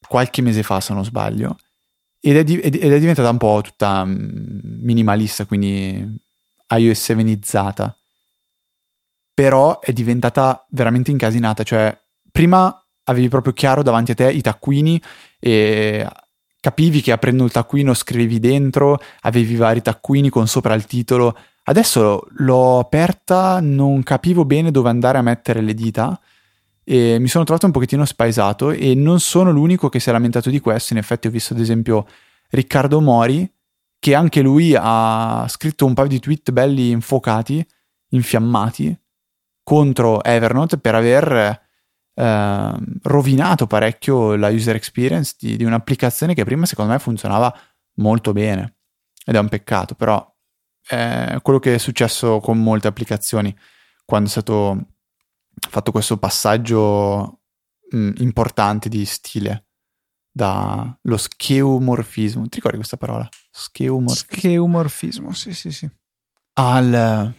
[0.08, 1.58] qualche mese fa, se non sbaglio,
[2.22, 6.18] ed è, di- ed è diventata un po' tutta um, minimalista, quindi
[6.70, 7.92] iOS 7izzata.
[9.34, 11.94] Però è diventata veramente incasinata, cioè
[12.32, 15.02] prima avevi proprio chiaro davanti a te i taccuini
[15.38, 16.08] e
[16.62, 21.38] capivi che aprendo il taccuino scrivevi dentro, avevi vari taccuini con sopra il titolo.
[21.64, 26.18] Adesso l'ho aperta, non capivo bene dove andare a mettere le dita
[26.88, 30.52] e mi sono trovato un pochettino spaesato e non sono l'unico che si è lamentato
[30.52, 32.06] di questo, in effetti ho visto ad esempio
[32.50, 33.52] Riccardo Mori
[33.98, 37.66] che anche lui ha scritto un paio di tweet belli infuocati,
[38.10, 38.96] infiammati
[39.64, 41.60] contro Evernote per aver
[42.14, 42.72] eh,
[43.02, 47.52] rovinato parecchio la user experience di, di un'applicazione che prima secondo me funzionava
[47.96, 48.76] molto bene.
[49.26, 50.24] Ed è un peccato, però
[50.88, 53.56] è quello che è successo con molte applicazioni
[54.06, 54.86] quando è stato
[55.58, 57.42] fatto questo passaggio
[57.92, 59.66] mh, mm, importante di stile
[60.36, 62.44] dallo scheomorfismo.
[62.44, 63.28] Ti ricordi questa parola?
[63.52, 64.38] Scheomorfismo.
[64.38, 65.90] Scheomorfismo, sì, sì, sì.
[66.58, 67.34] Al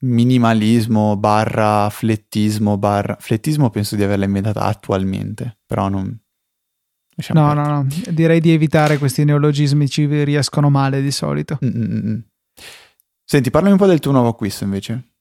[0.00, 3.16] minimalismo barra flettismo barra...
[3.18, 6.16] Flettismo penso di averla inventata attualmente, però non...
[7.30, 11.58] No, no, no, direi di evitare questi neologismi, ci riescono male di solito.
[11.64, 12.24] Mm-mm.
[13.24, 15.14] Senti, parlami un po' del tuo nuovo acquisto invece.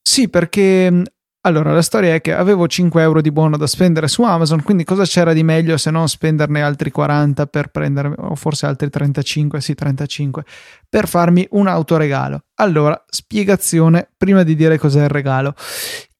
[0.00, 1.02] Sì, perché
[1.46, 4.82] allora, la storia è che avevo 5 euro di buono da spendere su Amazon, quindi
[4.82, 9.60] cosa c'era di meglio se non spenderne altri 40 per prendere, o forse altri 35,
[9.60, 10.42] sì 35,
[10.88, 12.44] per farmi un autoregalo.
[12.54, 15.54] Allora, spiegazione prima di dire cos'è il regalo.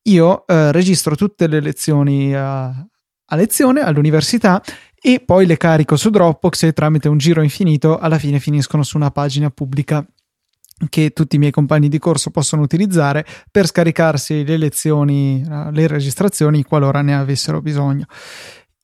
[0.03, 4.63] Io eh, registro tutte le lezioni a, a lezione all'università
[5.01, 8.99] e poi le carico su Dropbox e tramite un giro infinito alla fine finiscono su
[8.99, 10.05] una pagina pubblica
[10.89, 16.63] che tutti i miei compagni di corso possono utilizzare per scaricarsi le lezioni, le registrazioni
[16.63, 18.07] qualora ne avessero bisogno.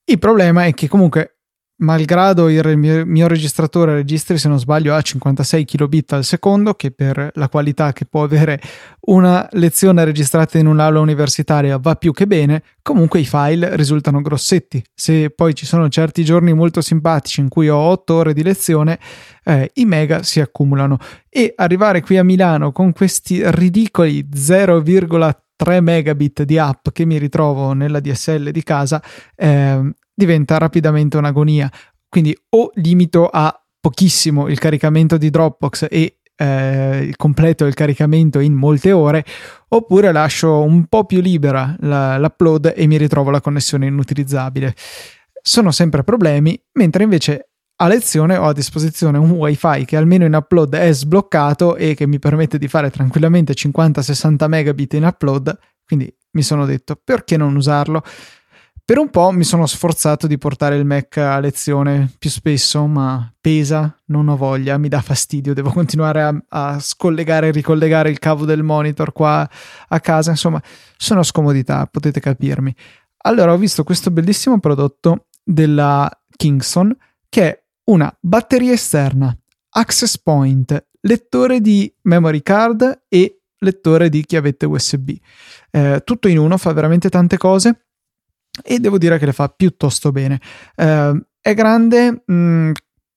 [0.04, 1.39] Il problema è che comunque
[1.80, 6.90] malgrado il mio, mio, registratore registri se non sbaglio a 56 kilobit al secondo che
[6.90, 8.60] per la qualità che può avere
[9.02, 14.82] una lezione registrata in un'aula universitaria va più che bene comunque i file risultano grossetti.
[14.94, 18.98] Se poi ci sono certi giorni molto simpatici in cui ho 8 ore di lezione
[19.44, 20.98] eh, i mega si accumulano.
[21.28, 27.72] E arrivare qui a Milano con questi ridicoli 0,3 megabit di app che mi ritrovo
[27.72, 29.02] nella DSL di casa
[29.36, 31.70] eh, diventa rapidamente un'agonia.
[32.08, 38.52] Quindi o limito a pochissimo il caricamento di Dropbox e eh, completo il caricamento in
[38.52, 39.24] molte ore,
[39.68, 44.74] oppure lascio un po' più libera la, l'upload e mi ritrovo la connessione inutilizzabile.
[45.42, 50.34] Sono sempre problemi, mentre invece a lezione ho a disposizione un wifi che almeno in
[50.34, 56.14] upload è sbloccato e che mi permette di fare tranquillamente 50-60 megabit in upload, quindi
[56.32, 58.02] mi sono detto perché non usarlo?
[58.90, 63.32] Per un po' mi sono sforzato di portare il Mac a lezione più spesso, ma
[63.40, 68.18] pesa, non ho voglia, mi dà fastidio, devo continuare a, a scollegare e ricollegare il
[68.18, 69.48] cavo del monitor qua
[69.86, 70.60] a casa, insomma,
[70.96, 72.74] sono scomodità, potete capirmi.
[73.18, 76.92] Allora ho visto questo bellissimo prodotto della Kingston
[77.28, 79.32] che è una batteria esterna,
[79.68, 85.10] access point, lettore di memory card e lettore di chiavette USB.
[85.70, 87.84] Eh, tutto in uno, fa veramente tante cose
[88.62, 90.40] e devo dire che le fa piuttosto bene.
[90.74, 92.70] Eh, è grande, mh, mm,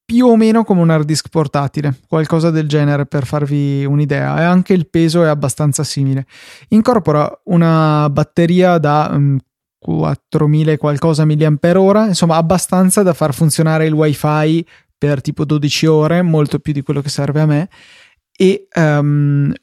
[0.06, 4.44] più o meno come un hard disk portatile, qualcosa del genere per farvi un'idea, e
[4.44, 6.26] anche il peso è abbastanza simile.
[6.70, 9.38] Incorpora una batteria da um,
[9.80, 14.66] 4000 qualcosa mAh, insomma abbastanza da far funzionare il wifi
[14.98, 17.70] per tipo 12 ore, molto più di quello che serve a me,
[18.36, 19.54] e, um,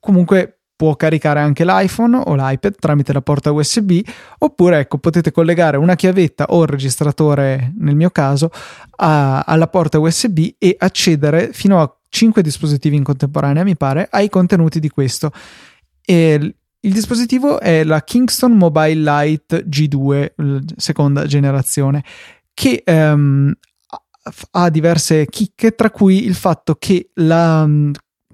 [0.00, 4.00] comunque può caricare anche l'iPhone o l'iPad tramite la porta USB
[4.38, 8.50] oppure ecco potete collegare una chiavetta o il registratore nel mio caso
[8.96, 14.28] a, alla porta USB e accedere fino a 5 dispositivi in contemporanea mi pare ai
[14.28, 15.30] contenuti di questo.
[16.04, 22.02] E il dispositivo è la Kingston Mobile Lite G2 seconda generazione
[22.52, 23.52] che um,
[24.50, 27.68] ha diverse chicche tra cui il fatto che la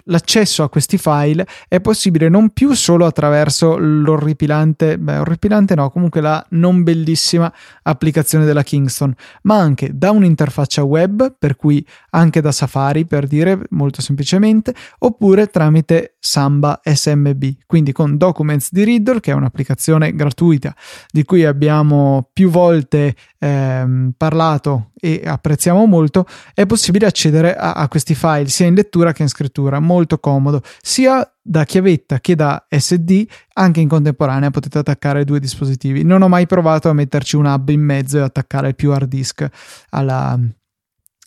[0.09, 6.21] l'accesso a questi file è possibile non più solo attraverso l'orripilante, beh, orripilante no, comunque
[6.21, 12.53] la non bellissima applicazione della Kingston, ma anche da un'interfaccia web, per cui anche da
[12.53, 19.31] Safari, per dire molto semplicemente, oppure tramite Samba SMB, quindi con Documents di Riddle, che
[19.31, 20.75] è un'applicazione gratuita
[21.11, 27.89] di cui abbiamo più volte ehm, parlato e apprezziamo molto, è possibile accedere a, a,
[27.89, 32.67] questi file sia in lettura che in scrittura, molto comodo, sia da chiavetta che da
[32.69, 36.03] SD, anche in contemporanea potete attaccare due dispositivi.
[36.03, 39.47] Non ho mai provato a metterci un hub in mezzo e attaccare più hard disk
[39.91, 40.39] alla,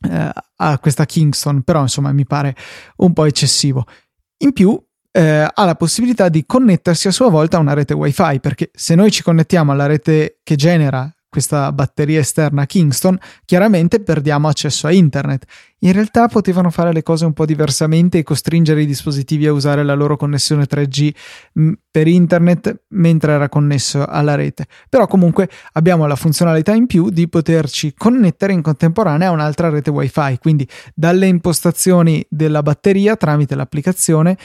[0.10, 2.56] eh, a questa Kingston, però insomma mi pare
[2.98, 3.86] un po' eccessivo.
[4.40, 4.80] In più
[5.12, 8.96] eh, ha la possibilità di connettersi a sua volta a una rete wifi perché se
[8.96, 14.92] noi ci connettiamo alla rete che genera questa batteria esterna Kingston, chiaramente perdiamo accesso a
[14.92, 15.46] internet.
[15.84, 19.84] In realtà potevano fare le cose un po' diversamente e costringere i dispositivi a usare
[19.84, 21.14] la loro connessione 3G
[21.58, 24.68] mm, per internet mentre era connesso alla rete.
[24.90, 29.90] Però comunque abbiamo la funzionalità in più di poterci connettere in contemporanea a un'altra rete
[29.90, 34.38] wifi, quindi dalle impostazioni della batteria tramite l'applicazione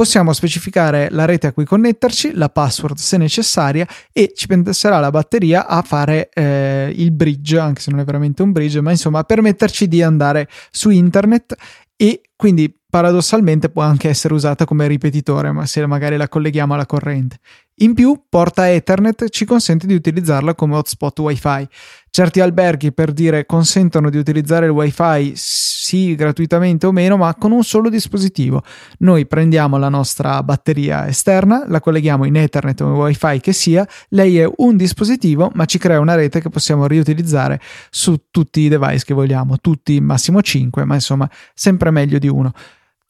[0.00, 5.10] possiamo specificare la rete a cui connetterci, la password se necessaria e ci penserà la
[5.10, 9.24] batteria a fare eh, il bridge, anche se non è veramente un bridge, ma insomma
[9.24, 11.54] permetterci di andare su internet
[11.96, 16.86] e quindi paradossalmente può anche essere usata come ripetitore, ma se magari la colleghiamo alla
[16.86, 17.38] corrente.
[17.82, 21.66] In più, porta Ethernet ci consente di utilizzarla come hotspot WiFi.
[22.10, 27.52] Certi alberghi, per dire, consentono di utilizzare il WiFi sì gratuitamente o meno, ma con
[27.52, 28.62] un solo dispositivo.
[28.98, 34.38] Noi prendiamo la nostra batteria esterna, la colleghiamo in Ethernet o WiFi che sia, lei
[34.38, 39.06] è un dispositivo, ma ci crea una rete che possiamo riutilizzare su tutti i device
[39.06, 42.52] che vogliamo, tutti massimo 5, ma insomma sempre meglio di uno.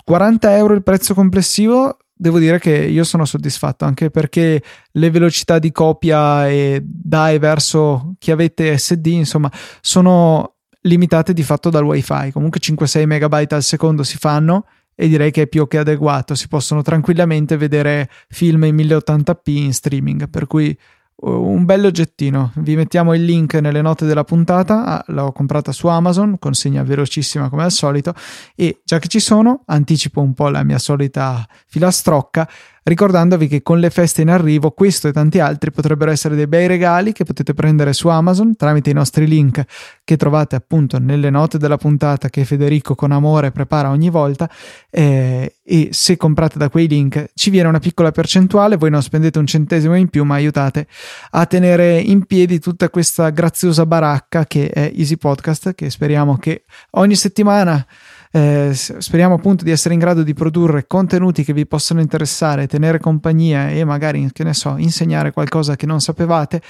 [0.05, 5.59] 40 euro il prezzo complessivo, devo dire che io sono soddisfatto anche perché le velocità
[5.59, 12.31] di copia e da e verso chiavette SD insomma sono limitate di fatto dal wifi.
[12.31, 16.35] Comunque 5-6 megabyte al secondo si fanno e direi che è più che adeguato.
[16.35, 20.77] Si possono tranquillamente vedere film in 1080p in streaming, per cui
[21.23, 22.53] un bel oggettino.
[22.57, 24.85] Vi mettiamo il link nelle note della puntata.
[24.85, 28.15] Ah, l'ho comprata su Amazon, consegna velocissima come al solito.
[28.55, 32.49] E già che ci sono, anticipo un po' la mia solita filastrocca
[32.83, 36.67] ricordandovi che con le feste in arrivo questo e tanti altri potrebbero essere dei bei
[36.67, 39.63] regali che potete prendere su Amazon tramite i nostri link
[40.05, 44.51] che trovate appunto nelle note della puntata che Federico con amore prepara ogni volta
[44.91, 49.39] eh, e se comprate da quei link ci viene una piccola percentuale, voi non spendete
[49.39, 50.87] un centesimo in più ma aiutate
[51.31, 56.65] a tenere in piedi tutta questa graziosa baracca che è Easy Podcast che speriamo che
[56.93, 57.87] ogni settimana
[58.33, 62.99] eh, speriamo appunto di essere in grado di produrre contenuti che vi possano interessare, tenere
[62.99, 66.63] compagnia e magari, che ne so, insegnare qualcosa che non sapevate.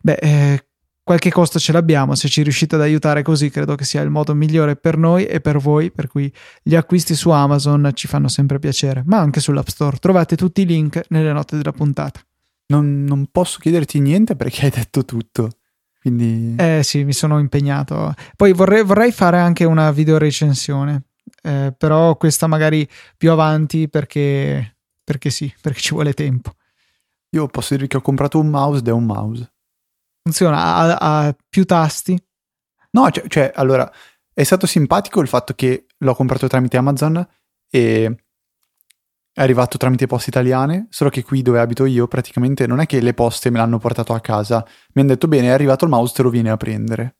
[0.00, 0.66] Beh, eh,
[1.02, 4.34] qualche costo ce l'abbiamo, se ci riuscite ad aiutare così credo che sia il modo
[4.34, 8.58] migliore per noi e per voi, per cui gli acquisti su Amazon ci fanno sempre
[8.58, 9.98] piacere, ma anche sull'App Store.
[9.98, 12.20] Trovate tutti i link nelle note della puntata.
[12.68, 15.50] Non, non posso chiederti niente perché hai detto tutto.
[16.02, 16.56] Quindi...
[16.58, 18.12] Eh sì, mi sono impegnato.
[18.34, 21.04] Poi vorrei, vorrei fare anche una video recensione,
[21.42, 26.56] eh, però questa magari più avanti perché, perché sì, perché ci vuole tempo.
[27.30, 29.52] Io posso dirvi che ho comprato un mouse ed è un mouse.
[30.24, 32.20] Funziona, ha, ha più tasti?
[32.90, 33.90] No, cioè, cioè, allora,
[34.34, 37.24] è stato simpatico il fatto che l'ho comprato tramite Amazon
[37.70, 38.24] e
[39.34, 43.00] è arrivato tramite poste italiane, solo che qui dove abito io praticamente non è che
[43.00, 46.14] le poste me l'hanno portato a casa, mi hanno detto bene è arrivato il mouse,
[46.14, 47.16] te lo vieni a prendere.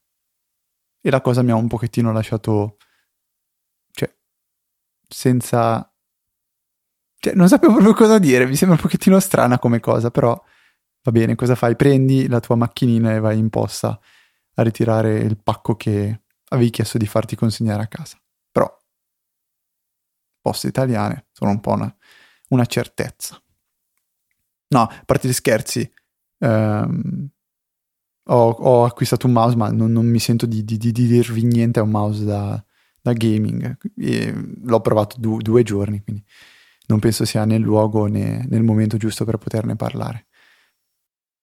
[1.01, 2.76] E la cosa mi ha un pochettino lasciato,
[3.91, 4.14] cioè,
[5.09, 5.87] senza...
[7.18, 10.41] Cioè, non sapevo proprio cosa dire, mi sembra un pochettino strana come cosa, però
[11.03, 11.76] va bene, cosa fai?
[11.76, 13.99] Prendi la tua macchinina e vai in posta
[14.55, 18.18] a ritirare il pacco che avevi chiesto di farti consegnare a casa.
[18.51, 18.68] Però
[20.41, 21.97] poste italiane sono un po' una,
[22.53, 23.40] una certezza.
[24.68, 25.90] No, a parte gli scherzi,
[26.38, 27.28] ehm,
[28.24, 31.80] ho, ho, acquistato un mouse, ma non, non mi sento di, di, di, dirvi niente,
[31.80, 32.62] è un mouse da,
[33.00, 33.76] da gaming.
[33.96, 34.32] E
[34.62, 36.24] l'ho provato du, due giorni, quindi
[36.86, 40.26] non penso sia nel luogo né nel momento giusto per poterne parlare.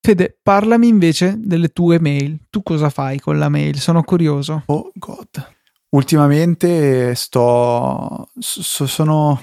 [0.02, 2.46] Fede, parlami invece delle tue mail.
[2.50, 3.78] Tu cosa fai con la mail?
[3.78, 4.64] Sono curioso.
[4.68, 5.56] Oh god.
[5.90, 9.40] Ultimamente sto so, sono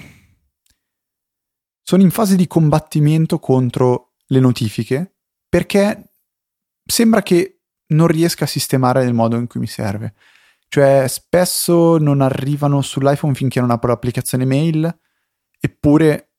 [1.87, 6.15] sono in fase di combattimento contro le notifiche perché
[6.83, 7.61] sembra che
[7.93, 10.13] non riesca a sistemare nel modo in cui mi serve.
[10.67, 14.99] Cioè, spesso non arrivano sull'iPhone finché non apro l'applicazione mail,
[15.61, 16.31] eppure,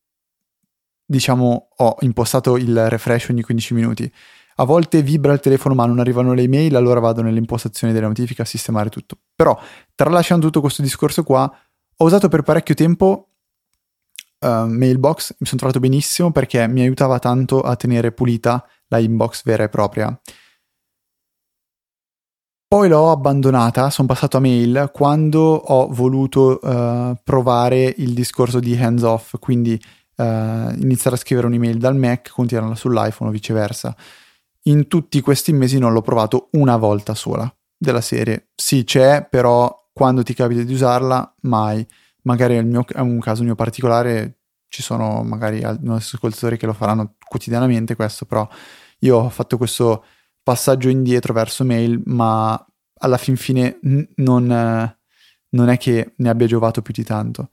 [1.07, 4.13] diciamo, ho impostato il refresh ogni 15 minuti.
[4.57, 8.07] A volte vibra il telefono ma non arrivano le email, allora vado nelle impostazioni delle
[8.07, 9.19] notifiche a sistemare tutto.
[9.35, 9.59] Però,
[9.95, 11.51] tralasciando tutto questo discorso qua,
[11.97, 13.28] ho usato per parecchio tempo
[14.41, 19.43] uh, Mailbox, mi sono trovato benissimo perché mi aiutava tanto a tenere pulita la inbox
[19.45, 20.21] vera e propria.
[22.69, 28.77] Poi l'ho abbandonata, sono passato a mail quando ho voluto uh, provare il discorso di
[28.77, 29.73] hands off, quindi
[30.17, 33.97] uh, iniziare a scrivere un'email dal Mac, continuarla sull'iPhone o viceversa.
[34.65, 38.51] In tutti questi mesi non l'ho provato una volta sola della serie.
[38.55, 41.87] Sì, c'è, però quando ti capita di usarla, mai.
[42.23, 44.39] Magari è, mio, è un caso mio particolare,
[44.69, 48.47] ci sono magari nostri ascoltatori che lo faranno quotidianamente questo, però
[49.01, 50.05] io ho fatto questo
[50.43, 52.63] passaggio indietro verso mail, ma
[53.01, 53.79] alla fin fine
[54.17, 54.97] non,
[55.51, 57.51] non è che ne abbia giovato più di tanto.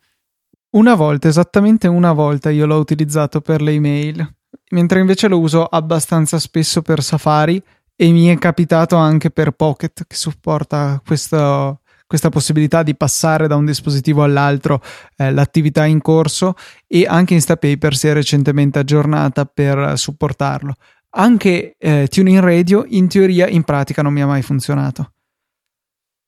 [0.71, 4.35] Una volta, esattamente una volta, io l'ho utilizzato per le email,
[4.71, 7.61] mentre invece lo uso abbastanza spesso per Safari
[7.95, 13.55] e mi è capitato anche per Pocket che supporta questo, questa possibilità di passare da
[13.55, 14.81] un dispositivo all'altro
[15.17, 16.53] eh, l'attività in corso
[16.87, 20.75] e anche Instapaper si è recentemente aggiornata per supportarlo
[21.15, 25.13] anche eh, Tuning Radio in teoria, in pratica non mi ha mai funzionato.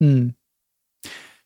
[0.04, 0.28] Mm.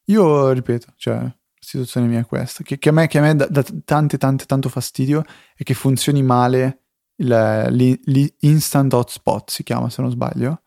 [0.06, 3.48] Io ripeto, cioè, situazione mia è questa, che, che a me, che a me dà,
[3.48, 5.24] dà tante, tante, tanto fastidio
[5.56, 6.80] è che funzioni male
[7.18, 10.62] l'instant hotspot, si chiama se non sbaglio.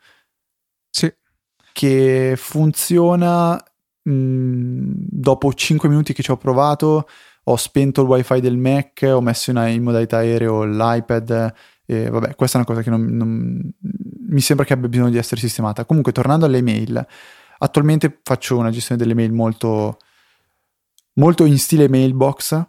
[1.75, 3.61] Che funziona
[4.03, 7.09] mh, dopo 5 minuti che ci ho provato,
[7.43, 11.53] ho spento il wifi del Mac, ho messo in, in modalità aereo l'iPad
[11.87, 13.73] e vabbè, questa è una cosa che non, non,
[14.29, 15.85] mi sembra che abbia bisogno di essere sistemata.
[15.85, 17.05] Comunque, tornando alle mail,
[17.59, 19.99] attualmente faccio una gestione delle mail molto,
[21.15, 22.63] molto in stile mailbox,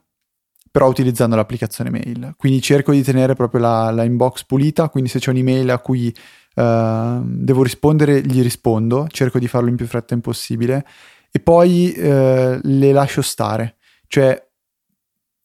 [0.69, 2.33] però utilizzando l'applicazione mail.
[2.37, 6.13] Quindi cerco di tenere proprio la, la inbox pulita, quindi se c'è un'email a cui
[6.55, 10.85] uh, devo rispondere, gli rispondo, cerco di farlo in più fretta possibile
[11.31, 13.75] e poi uh, le lascio stare.
[14.07, 14.41] Cioè,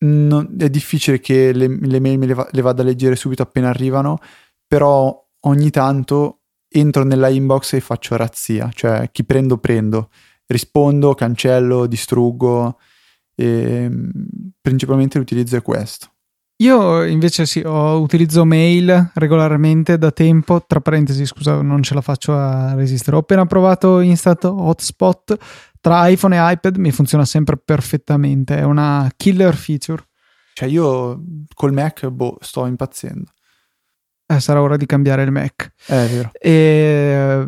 [0.01, 3.69] non, è difficile che le, le mail le, va, le, vada a leggere subito appena
[3.69, 4.19] arrivano,
[4.67, 10.11] però ogni tanto entro nella inbox e faccio razzia, cioè chi prendo prendo,
[10.47, 12.79] rispondo, cancello, distruggo
[13.35, 13.91] e
[14.61, 16.13] principalmente l'utilizzo è questo.
[16.61, 22.03] Io invece sì, ho, utilizzo mail regolarmente da tempo, tra parentesi scusa non ce la
[22.03, 25.37] faccio a resistere, ho appena provato Instant Hotspot
[25.81, 30.03] tra iPhone e iPad mi funziona sempre perfettamente, è una killer feature.
[30.53, 31.23] Cioè io
[31.55, 33.31] col Mac boh, sto impazzendo.
[34.27, 35.73] Eh, sarà ora di cambiare il Mac.
[35.87, 36.31] Eh, è vero.
[36.39, 37.47] E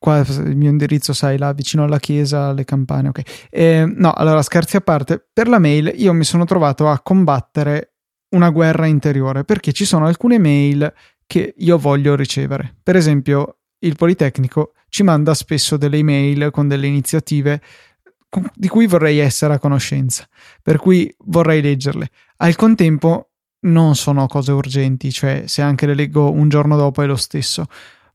[0.00, 3.48] qua il mio indirizzo, sai, là vicino alla chiesa, alle campane, ok.
[3.50, 7.92] E, no, allora scherzi a parte, per la mail io mi sono trovato a combattere
[8.30, 10.92] una guerra interiore perché ci sono alcune mail
[11.26, 12.74] che io voglio ricevere.
[12.82, 17.60] Per esempio, il Politecnico ci manda spesso delle email con delle iniziative
[18.54, 20.26] di cui vorrei essere a conoscenza,
[20.62, 22.10] per cui vorrei leggerle.
[22.38, 27.06] Al contempo non sono cose urgenti, cioè se anche le leggo un giorno dopo è
[27.06, 27.66] lo stesso.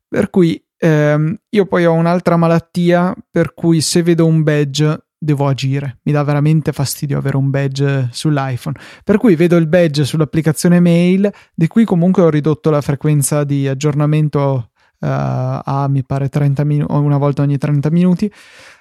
[0.07, 5.47] Per cui ehm, io poi ho un'altra malattia per cui se vedo un badge devo
[5.47, 5.99] agire.
[6.03, 8.77] Mi dà veramente fastidio avere un badge sull'iPhone.
[9.03, 13.67] Per cui vedo il badge sull'applicazione mail, di cui comunque ho ridotto la frequenza di
[13.67, 14.69] aggiornamento
[14.99, 18.31] uh, a mi pare 30 minuti, una volta ogni 30 minuti,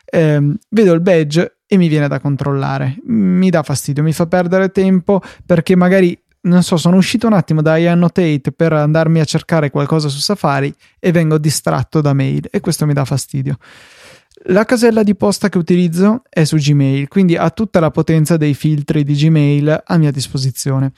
[0.04, 2.96] eh, vedo il badge e mi viene da controllare.
[3.06, 7.62] Mi dà fastidio, mi fa perdere tempo perché magari non so, sono uscito un attimo
[7.62, 12.58] da iAnnotate per andarmi a cercare qualcosa su Safari e vengo distratto da mail e
[12.58, 13.58] questo mi dà fastidio.
[14.44, 18.54] La casella di posta che utilizzo è su Gmail, quindi ha tutta la potenza dei
[18.54, 20.92] filtri di Gmail a mia disposizione.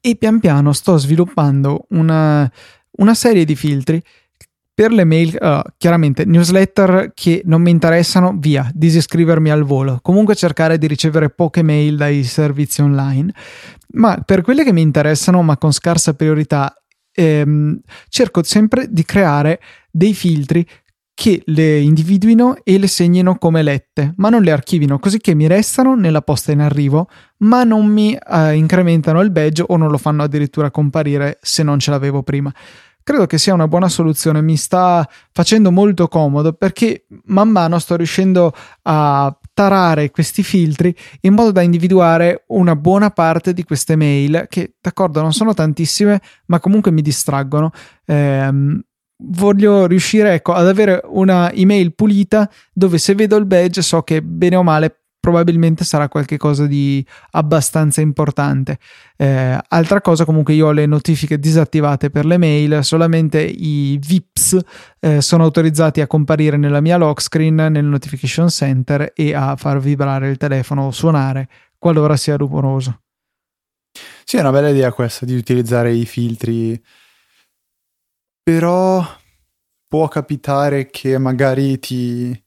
[0.00, 2.50] E pian piano sto sviluppando una,
[2.98, 4.02] una serie di filtri
[4.74, 9.98] per le mail, uh, chiaramente newsletter che non mi interessano, via, disiscrivermi al volo.
[10.00, 13.34] Comunque cercare di ricevere poche mail dai servizi online.
[13.94, 16.74] Ma per quelle che mi interessano, ma con scarsa priorità,
[17.12, 20.66] ehm, cerco sempre di creare dei filtri
[21.14, 25.46] che le individuino e le segnino come lette, ma non le archivino, così che mi
[25.46, 27.08] restano nella posta in arrivo,
[27.38, 31.78] ma non mi eh, incrementano il badge o non lo fanno addirittura comparire se non
[31.78, 32.52] ce l'avevo prima.
[33.04, 37.96] Credo che sia una buona soluzione, mi sta facendo molto comodo perché man mano sto
[37.96, 44.46] riuscendo a tarare questi filtri in modo da individuare una buona parte di queste mail
[44.48, 47.70] che d'accordo non sono tantissime ma comunque mi distraggono
[48.06, 48.80] ehm,
[49.24, 54.22] voglio riuscire ecco, ad avere una email pulita dove se vedo il badge so che
[54.22, 58.78] bene o male probabilmente sarà qualcosa di abbastanza importante.
[59.16, 64.58] Eh, altra cosa, comunque, io ho le notifiche disattivate per le mail, solamente i VIPs
[64.98, 69.78] eh, sono autorizzati a comparire nella mia lock screen, nel notification center e a far
[69.78, 71.48] vibrare il telefono o suonare
[71.78, 73.02] qualora sia rumoroso.
[74.24, 76.82] Sì, è una bella idea questa di utilizzare i filtri
[78.42, 79.04] però
[79.86, 82.44] può capitare che magari ti,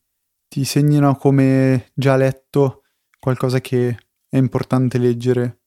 [0.48, 2.84] ti segnino come già letto
[3.20, 5.60] qualcosa che è importante leggere.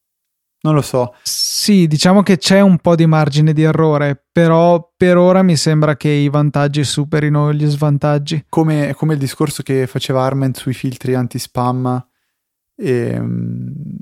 [0.60, 1.14] Non lo so.
[1.22, 5.96] Sì, diciamo che c'è un po' di margine di errore, però per ora mi sembra
[5.96, 8.44] che i vantaggi superino gli svantaggi.
[8.48, 12.08] Come, come il discorso che faceva Arment sui filtri anti-spam.
[12.74, 13.96] E, ehm,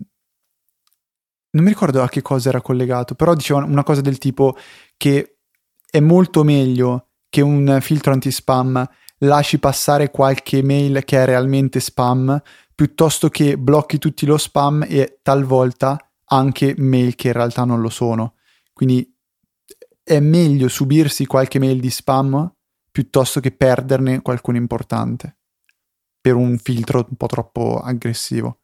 [1.51, 4.57] non mi ricordo a che cosa era collegato, però diceva una cosa del tipo
[4.97, 5.36] che
[5.97, 8.87] è molto meglio che un filtro anti-spam
[9.21, 12.39] lasci passare qualche mail che è realmente spam
[12.75, 17.89] piuttosto che blocchi tutti lo spam e talvolta anche mail che in realtà non lo
[17.89, 18.35] sono.
[18.75, 19.11] Quindi
[20.03, 22.53] è meglio subirsi qualche mail di spam
[22.91, 25.39] piuttosto che perderne qualcuno importante
[26.21, 28.59] per un filtro un po' troppo aggressivo.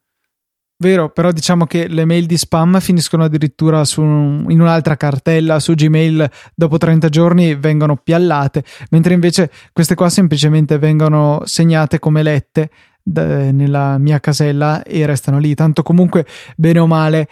[0.77, 5.73] Vero, però diciamo che le mail di spam finiscono addirittura su, in un'altra cartella su
[5.75, 12.69] Gmail dopo 30 giorni vengono piallate, mentre invece queste qua semplicemente vengono segnate come lette
[13.01, 15.53] d- nella mia casella e restano lì.
[15.53, 16.25] Tanto comunque,
[16.57, 17.29] bene o male,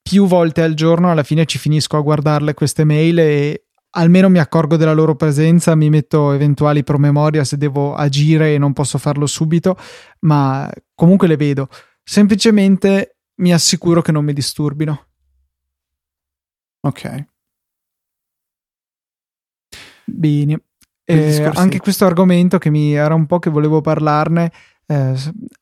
[0.00, 3.64] più volte al giorno alla fine ci finisco a guardarle queste mail e
[3.96, 8.72] almeno mi accorgo della loro presenza, mi metto eventuali promemoria se devo agire e non
[8.72, 9.76] posso farlo subito,
[10.20, 11.68] ma comunque le vedo.
[12.04, 15.06] Semplicemente mi assicuro che non mi disturbino.
[16.80, 17.26] Ok.
[20.04, 20.60] Bene.
[21.06, 24.52] Eh, anche questo argomento che mi era un po' che volevo parlarne.
[24.86, 25.14] Eh,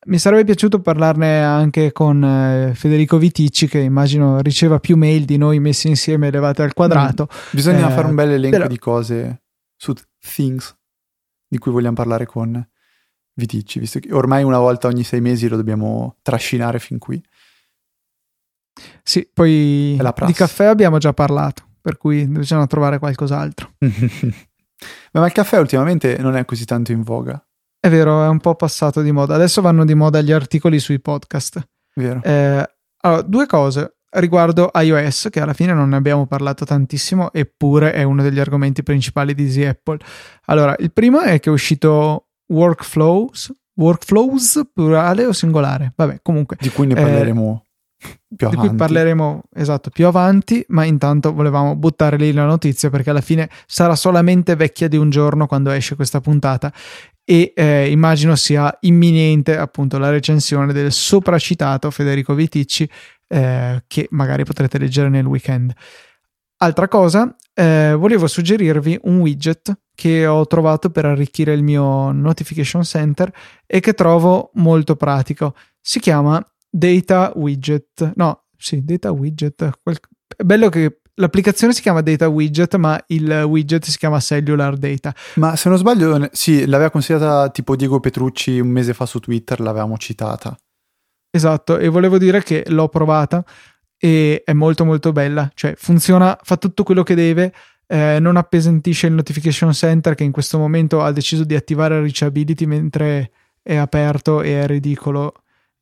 [0.05, 5.37] mi sarebbe piaciuto parlarne anche con eh, Federico Viticci, che immagino riceva più mail di
[5.37, 7.29] noi messi insieme elevate al quadrato.
[7.31, 7.37] Mm.
[7.51, 8.67] Bisogna fare un bel elenco però...
[8.67, 9.43] di cose
[9.75, 10.75] su Things
[11.47, 12.67] di cui vogliamo parlare con
[13.35, 17.23] Viticci, visto che ormai una volta ogni sei mesi lo dobbiamo trascinare fin qui.
[19.03, 23.73] Sì, poi di caffè abbiamo già parlato, per cui bisogna trovare qualcos'altro.
[25.13, 27.43] Ma il caffè ultimamente non è così tanto in voga.
[27.79, 29.35] È vero, è un po' passato di moda.
[29.35, 31.61] Adesso vanno di moda gli articoli sui podcast.
[31.95, 32.21] Vero.
[32.23, 32.69] Eh,
[32.99, 38.03] allora, due cose riguardo iOS, che alla fine non ne abbiamo parlato tantissimo, eppure è
[38.03, 39.97] uno degli argomenti principali di Easy Apple.
[40.45, 45.93] Allora, il primo è che è uscito workflows, workflows plurale o singolare?
[45.95, 46.57] Vabbè, comunque.
[46.59, 47.73] Di cui ne parleremo eh,
[48.35, 48.61] più avanti.
[48.61, 53.21] Di cui parleremo, esatto, più avanti, ma intanto volevamo buttare lì la notizia perché alla
[53.21, 56.71] fine sarà solamente vecchia di un giorno quando esce questa puntata
[57.25, 62.89] e eh, immagino sia imminente appunto la recensione del sopracitato Federico Viticci
[63.27, 65.73] eh, che magari potrete leggere nel weekend.
[66.63, 72.83] Altra cosa, eh, volevo suggerirvi un widget che ho trovato per arricchire il mio notification
[72.83, 73.29] center
[73.65, 75.55] e che trovo molto pratico.
[75.81, 78.13] Si chiama Data Widget.
[78.15, 79.71] No, sì, Data Widget.
[80.37, 85.13] È bello che l'applicazione si chiama Data Widget, ma il widget si chiama Cellular Data.
[85.35, 89.59] Ma se non sbaglio, sì, l'aveva consigliata tipo Diego Petrucci un mese fa su Twitter,
[89.59, 90.57] l'avevamo citata.
[91.29, 93.43] Esatto, e volevo dire che l'ho provata
[94.03, 97.53] e è molto molto bella, cioè funziona, fa tutto quello che deve,
[97.87, 102.65] eh, non appesantisce il notification center che in questo momento ha deciso di attivare reachability
[102.65, 103.31] mentre
[103.61, 105.35] è aperto e è ridicolo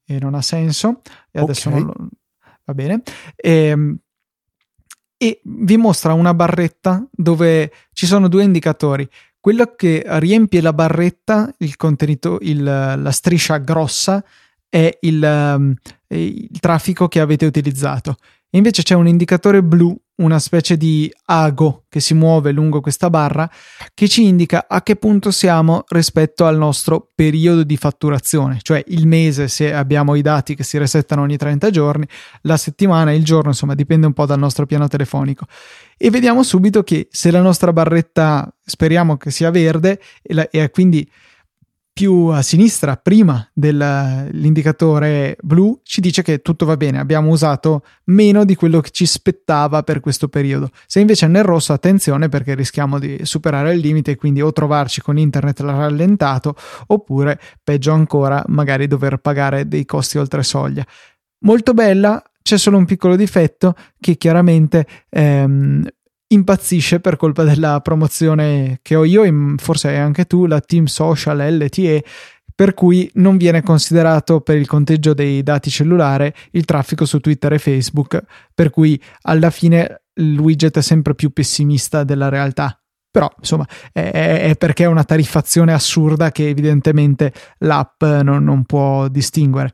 [0.06, 1.02] e non ha senso.
[1.32, 1.82] E adesso okay.
[1.82, 1.96] lo,
[2.66, 3.02] va bene.
[3.36, 3.98] E, ehm,
[5.18, 9.10] e vi mostra una barretta dove ci sono due indicatori.
[9.40, 14.24] Quello che riempie la barretta il contenuto il, la striscia grossa
[14.72, 15.76] è il, um,
[16.08, 18.16] il traffico che avete utilizzato.
[18.52, 23.50] invece c'è un indicatore blu, una specie di ago che si muove lungo questa barra
[23.94, 29.08] che ci indica a che punto siamo rispetto al nostro periodo di fatturazione, cioè il
[29.08, 32.08] mese se abbiamo i dati che si resettano ogni 30 giorni,
[32.44, 35.46] la settimana, il giorno, insomma dipende un po' dal nostro piano telefonico.
[35.98, 40.70] E vediamo subito che se la nostra barretta speriamo che sia verde e, la, e
[40.70, 41.10] quindi
[41.94, 48.46] più a sinistra, prima dell'indicatore blu, ci dice che tutto va bene, abbiamo usato meno
[48.46, 50.70] di quello che ci spettava per questo periodo.
[50.88, 54.52] Se invece è nel rosso, attenzione perché rischiamo di superare il limite e quindi o
[54.54, 56.56] trovarci con internet rallentato
[56.88, 60.86] oppure, peggio ancora, magari dover pagare dei costi oltre soglia.
[61.44, 65.86] Molto bella, c'è solo un piccolo difetto che chiaramente ehm,
[66.34, 71.38] impazzisce per colpa della promozione che ho io e forse anche tu, la Team Social
[71.58, 72.04] LTE,
[72.54, 77.54] per cui non viene considerato per il conteggio dei dati cellulare il traffico su Twitter
[77.54, 78.22] e Facebook,
[78.54, 82.76] per cui alla fine il widget è sempre più pessimista della realtà.
[83.10, 89.10] Però, insomma, è, è perché è una tariffazione assurda che evidentemente l'app non, non può
[89.10, 89.74] distinguere.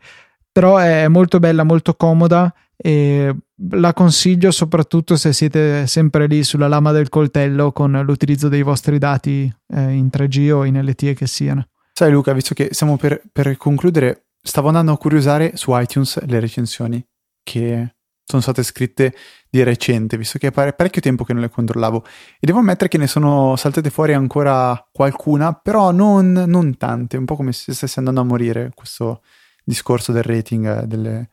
[0.51, 3.35] Però è molto bella, molto comoda e
[3.71, 8.99] la consiglio soprattutto se siete sempre lì sulla lama del coltello con l'utilizzo dei vostri
[8.99, 11.67] dati eh, in 3G o in LTE che siano.
[11.91, 16.39] Sai Luca, visto che stiamo per, per concludere, stavo andando a curiosare su iTunes le
[16.39, 17.03] recensioni
[17.41, 19.15] che sono state scritte
[19.49, 22.03] di recente, visto che è parecchio tempo che non le controllavo.
[22.39, 27.25] E devo ammettere che ne sono saltate fuori ancora qualcuna, però non, non tante, un
[27.25, 29.23] po' come se stesse andando a morire questo
[29.63, 31.29] discorso del rating delle,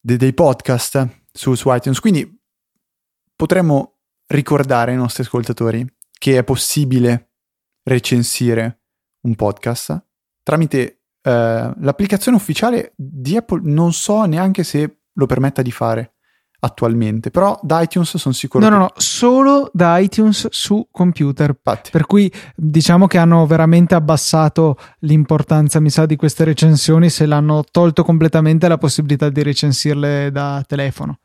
[0.00, 2.00] de- dei podcast su, su iTunes.
[2.00, 2.40] Quindi
[3.36, 5.84] potremmo ricordare ai nostri ascoltatori
[6.18, 7.32] che è possibile
[7.82, 8.82] recensire
[9.22, 10.04] un podcast
[10.42, 13.60] tramite eh, l'applicazione ufficiale di Apple.
[13.64, 16.14] Non so neanche se lo permetta di fare
[16.60, 18.64] attualmente, però da iTunes sono sicuro.
[18.64, 18.76] No, che...
[18.76, 21.50] no, no, solo da iTunes su computer.
[21.50, 21.90] Infatti.
[21.90, 27.64] Per cui diciamo che hanno veramente abbassato l'importanza, mi sa, di queste recensioni se l'hanno
[27.70, 31.20] tolto completamente la possibilità di recensirle da telefono.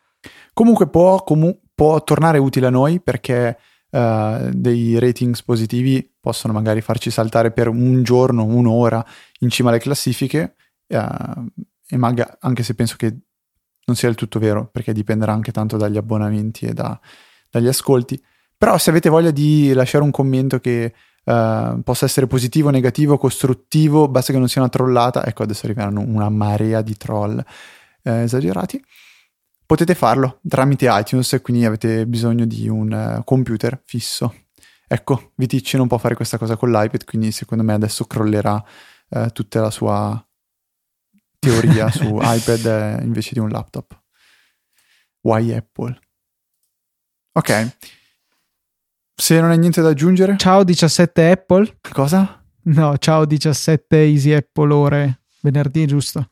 [0.54, 3.58] Comunque può, comu- può tornare utile a noi perché
[3.90, 9.06] uh, dei ratings positivi possono magari farci saltare per un giorno, un'ora
[9.40, 10.56] in cima alle classifiche.
[10.88, 11.46] Uh,
[11.88, 13.18] e maga- anche se penso che
[13.86, 17.00] non sia del tutto vero, perché dipenderà anche tanto dagli abbonamenti e da,
[17.50, 18.22] dagli ascolti.
[18.58, 24.08] Però se avete voglia di lasciare un commento che uh, possa essere positivo, negativo, costruttivo,
[24.08, 27.44] basta che non sia una trollata, ecco adesso arriveranno una marea di troll
[28.04, 28.84] eh, esagerati,
[29.66, 34.34] potete farlo tramite iTunes, quindi avete bisogno di un uh, computer fisso.
[34.88, 38.64] Ecco, Viticci non può fare questa cosa con l'iPad, quindi secondo me adesso crollerà
[39.10, 40.26] uh, tutta la sua
[41.46, 44.02] teoria su iPad invece di un laptop.
[45.22, 46.00] Why Apple?
[47.34, 47.78] Ok.
[49.16, 50.36] Se non hai niente da aggiungere.
[50.38, 51.78] Ciao 17 Apple.
[51.92, 52.44] Cosa?
[52.64, 56.32] No, ciao 17 Easy Apple ore venerdì, giusto?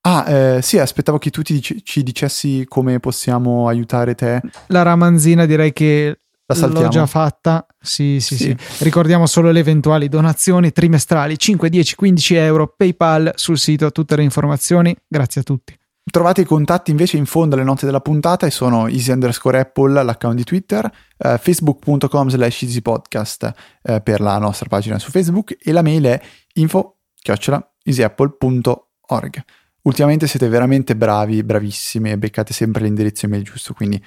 [0.00, 4.40] Ah, eh, sì, aspettavo che tu dic- ci dicessi come possiamo aiutare te.
[4.68, 6.20] La ramanzina direi che
[6.54, 11.94] L'ho già fatta, sì, sì, sì, sì, Ricordiamo solo le eventuali donazioni trimestrali, 5, 10,
[11.94, 14.96] 15 euro, PayPal sul sito, tutte le informazioni.
[15.06, 15.78] Grazie a tutti.
[16.10, 20.02] Trovate i contatti invece in fondo alle note della puntata e sono easy underscore apple,
[20.02, 25.70] l'account di Twitter, eh, facebook.com slash easypodcast eh, per la nostra pagina su Facebook e
[25.70, 26.20] la mail è
[26.54, 29.44] info chiocciola easyapple.org.
[29.82, 34.02] Ultimamente siete veramente bravi, bravissimi e beccate sempre l'indirizzo email giusto, quindi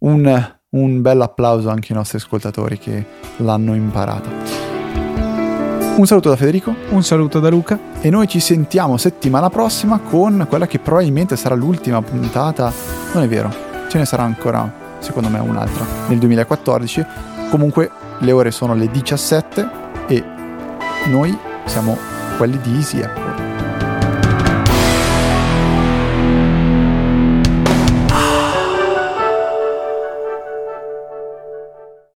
[0.00, 3.04] un un bel applauso anche ai nostri ascoltatori che
[3.38, 4.28] l'hanno imparata.
[5.96, 6.74] Un saluto da Federico.
[6.90, 7.78] Un saluto da Luca.
[8.00, 12.72] E noi ci sentiamo settimana prossima con quella che probabilmente sarà l'ultima puntata.
[13.12, 13.52] Non è vero,
[13.88, 17.06] ce ne sarà ancora, secondo me, un'altra nel 2014.
[17.50, 19.68] Comunque le ore sono le 17
[20.08, 20.24] e
[21.06, 21.96] noi siamo
[22.36, 23.33] quelli di Easy Apple.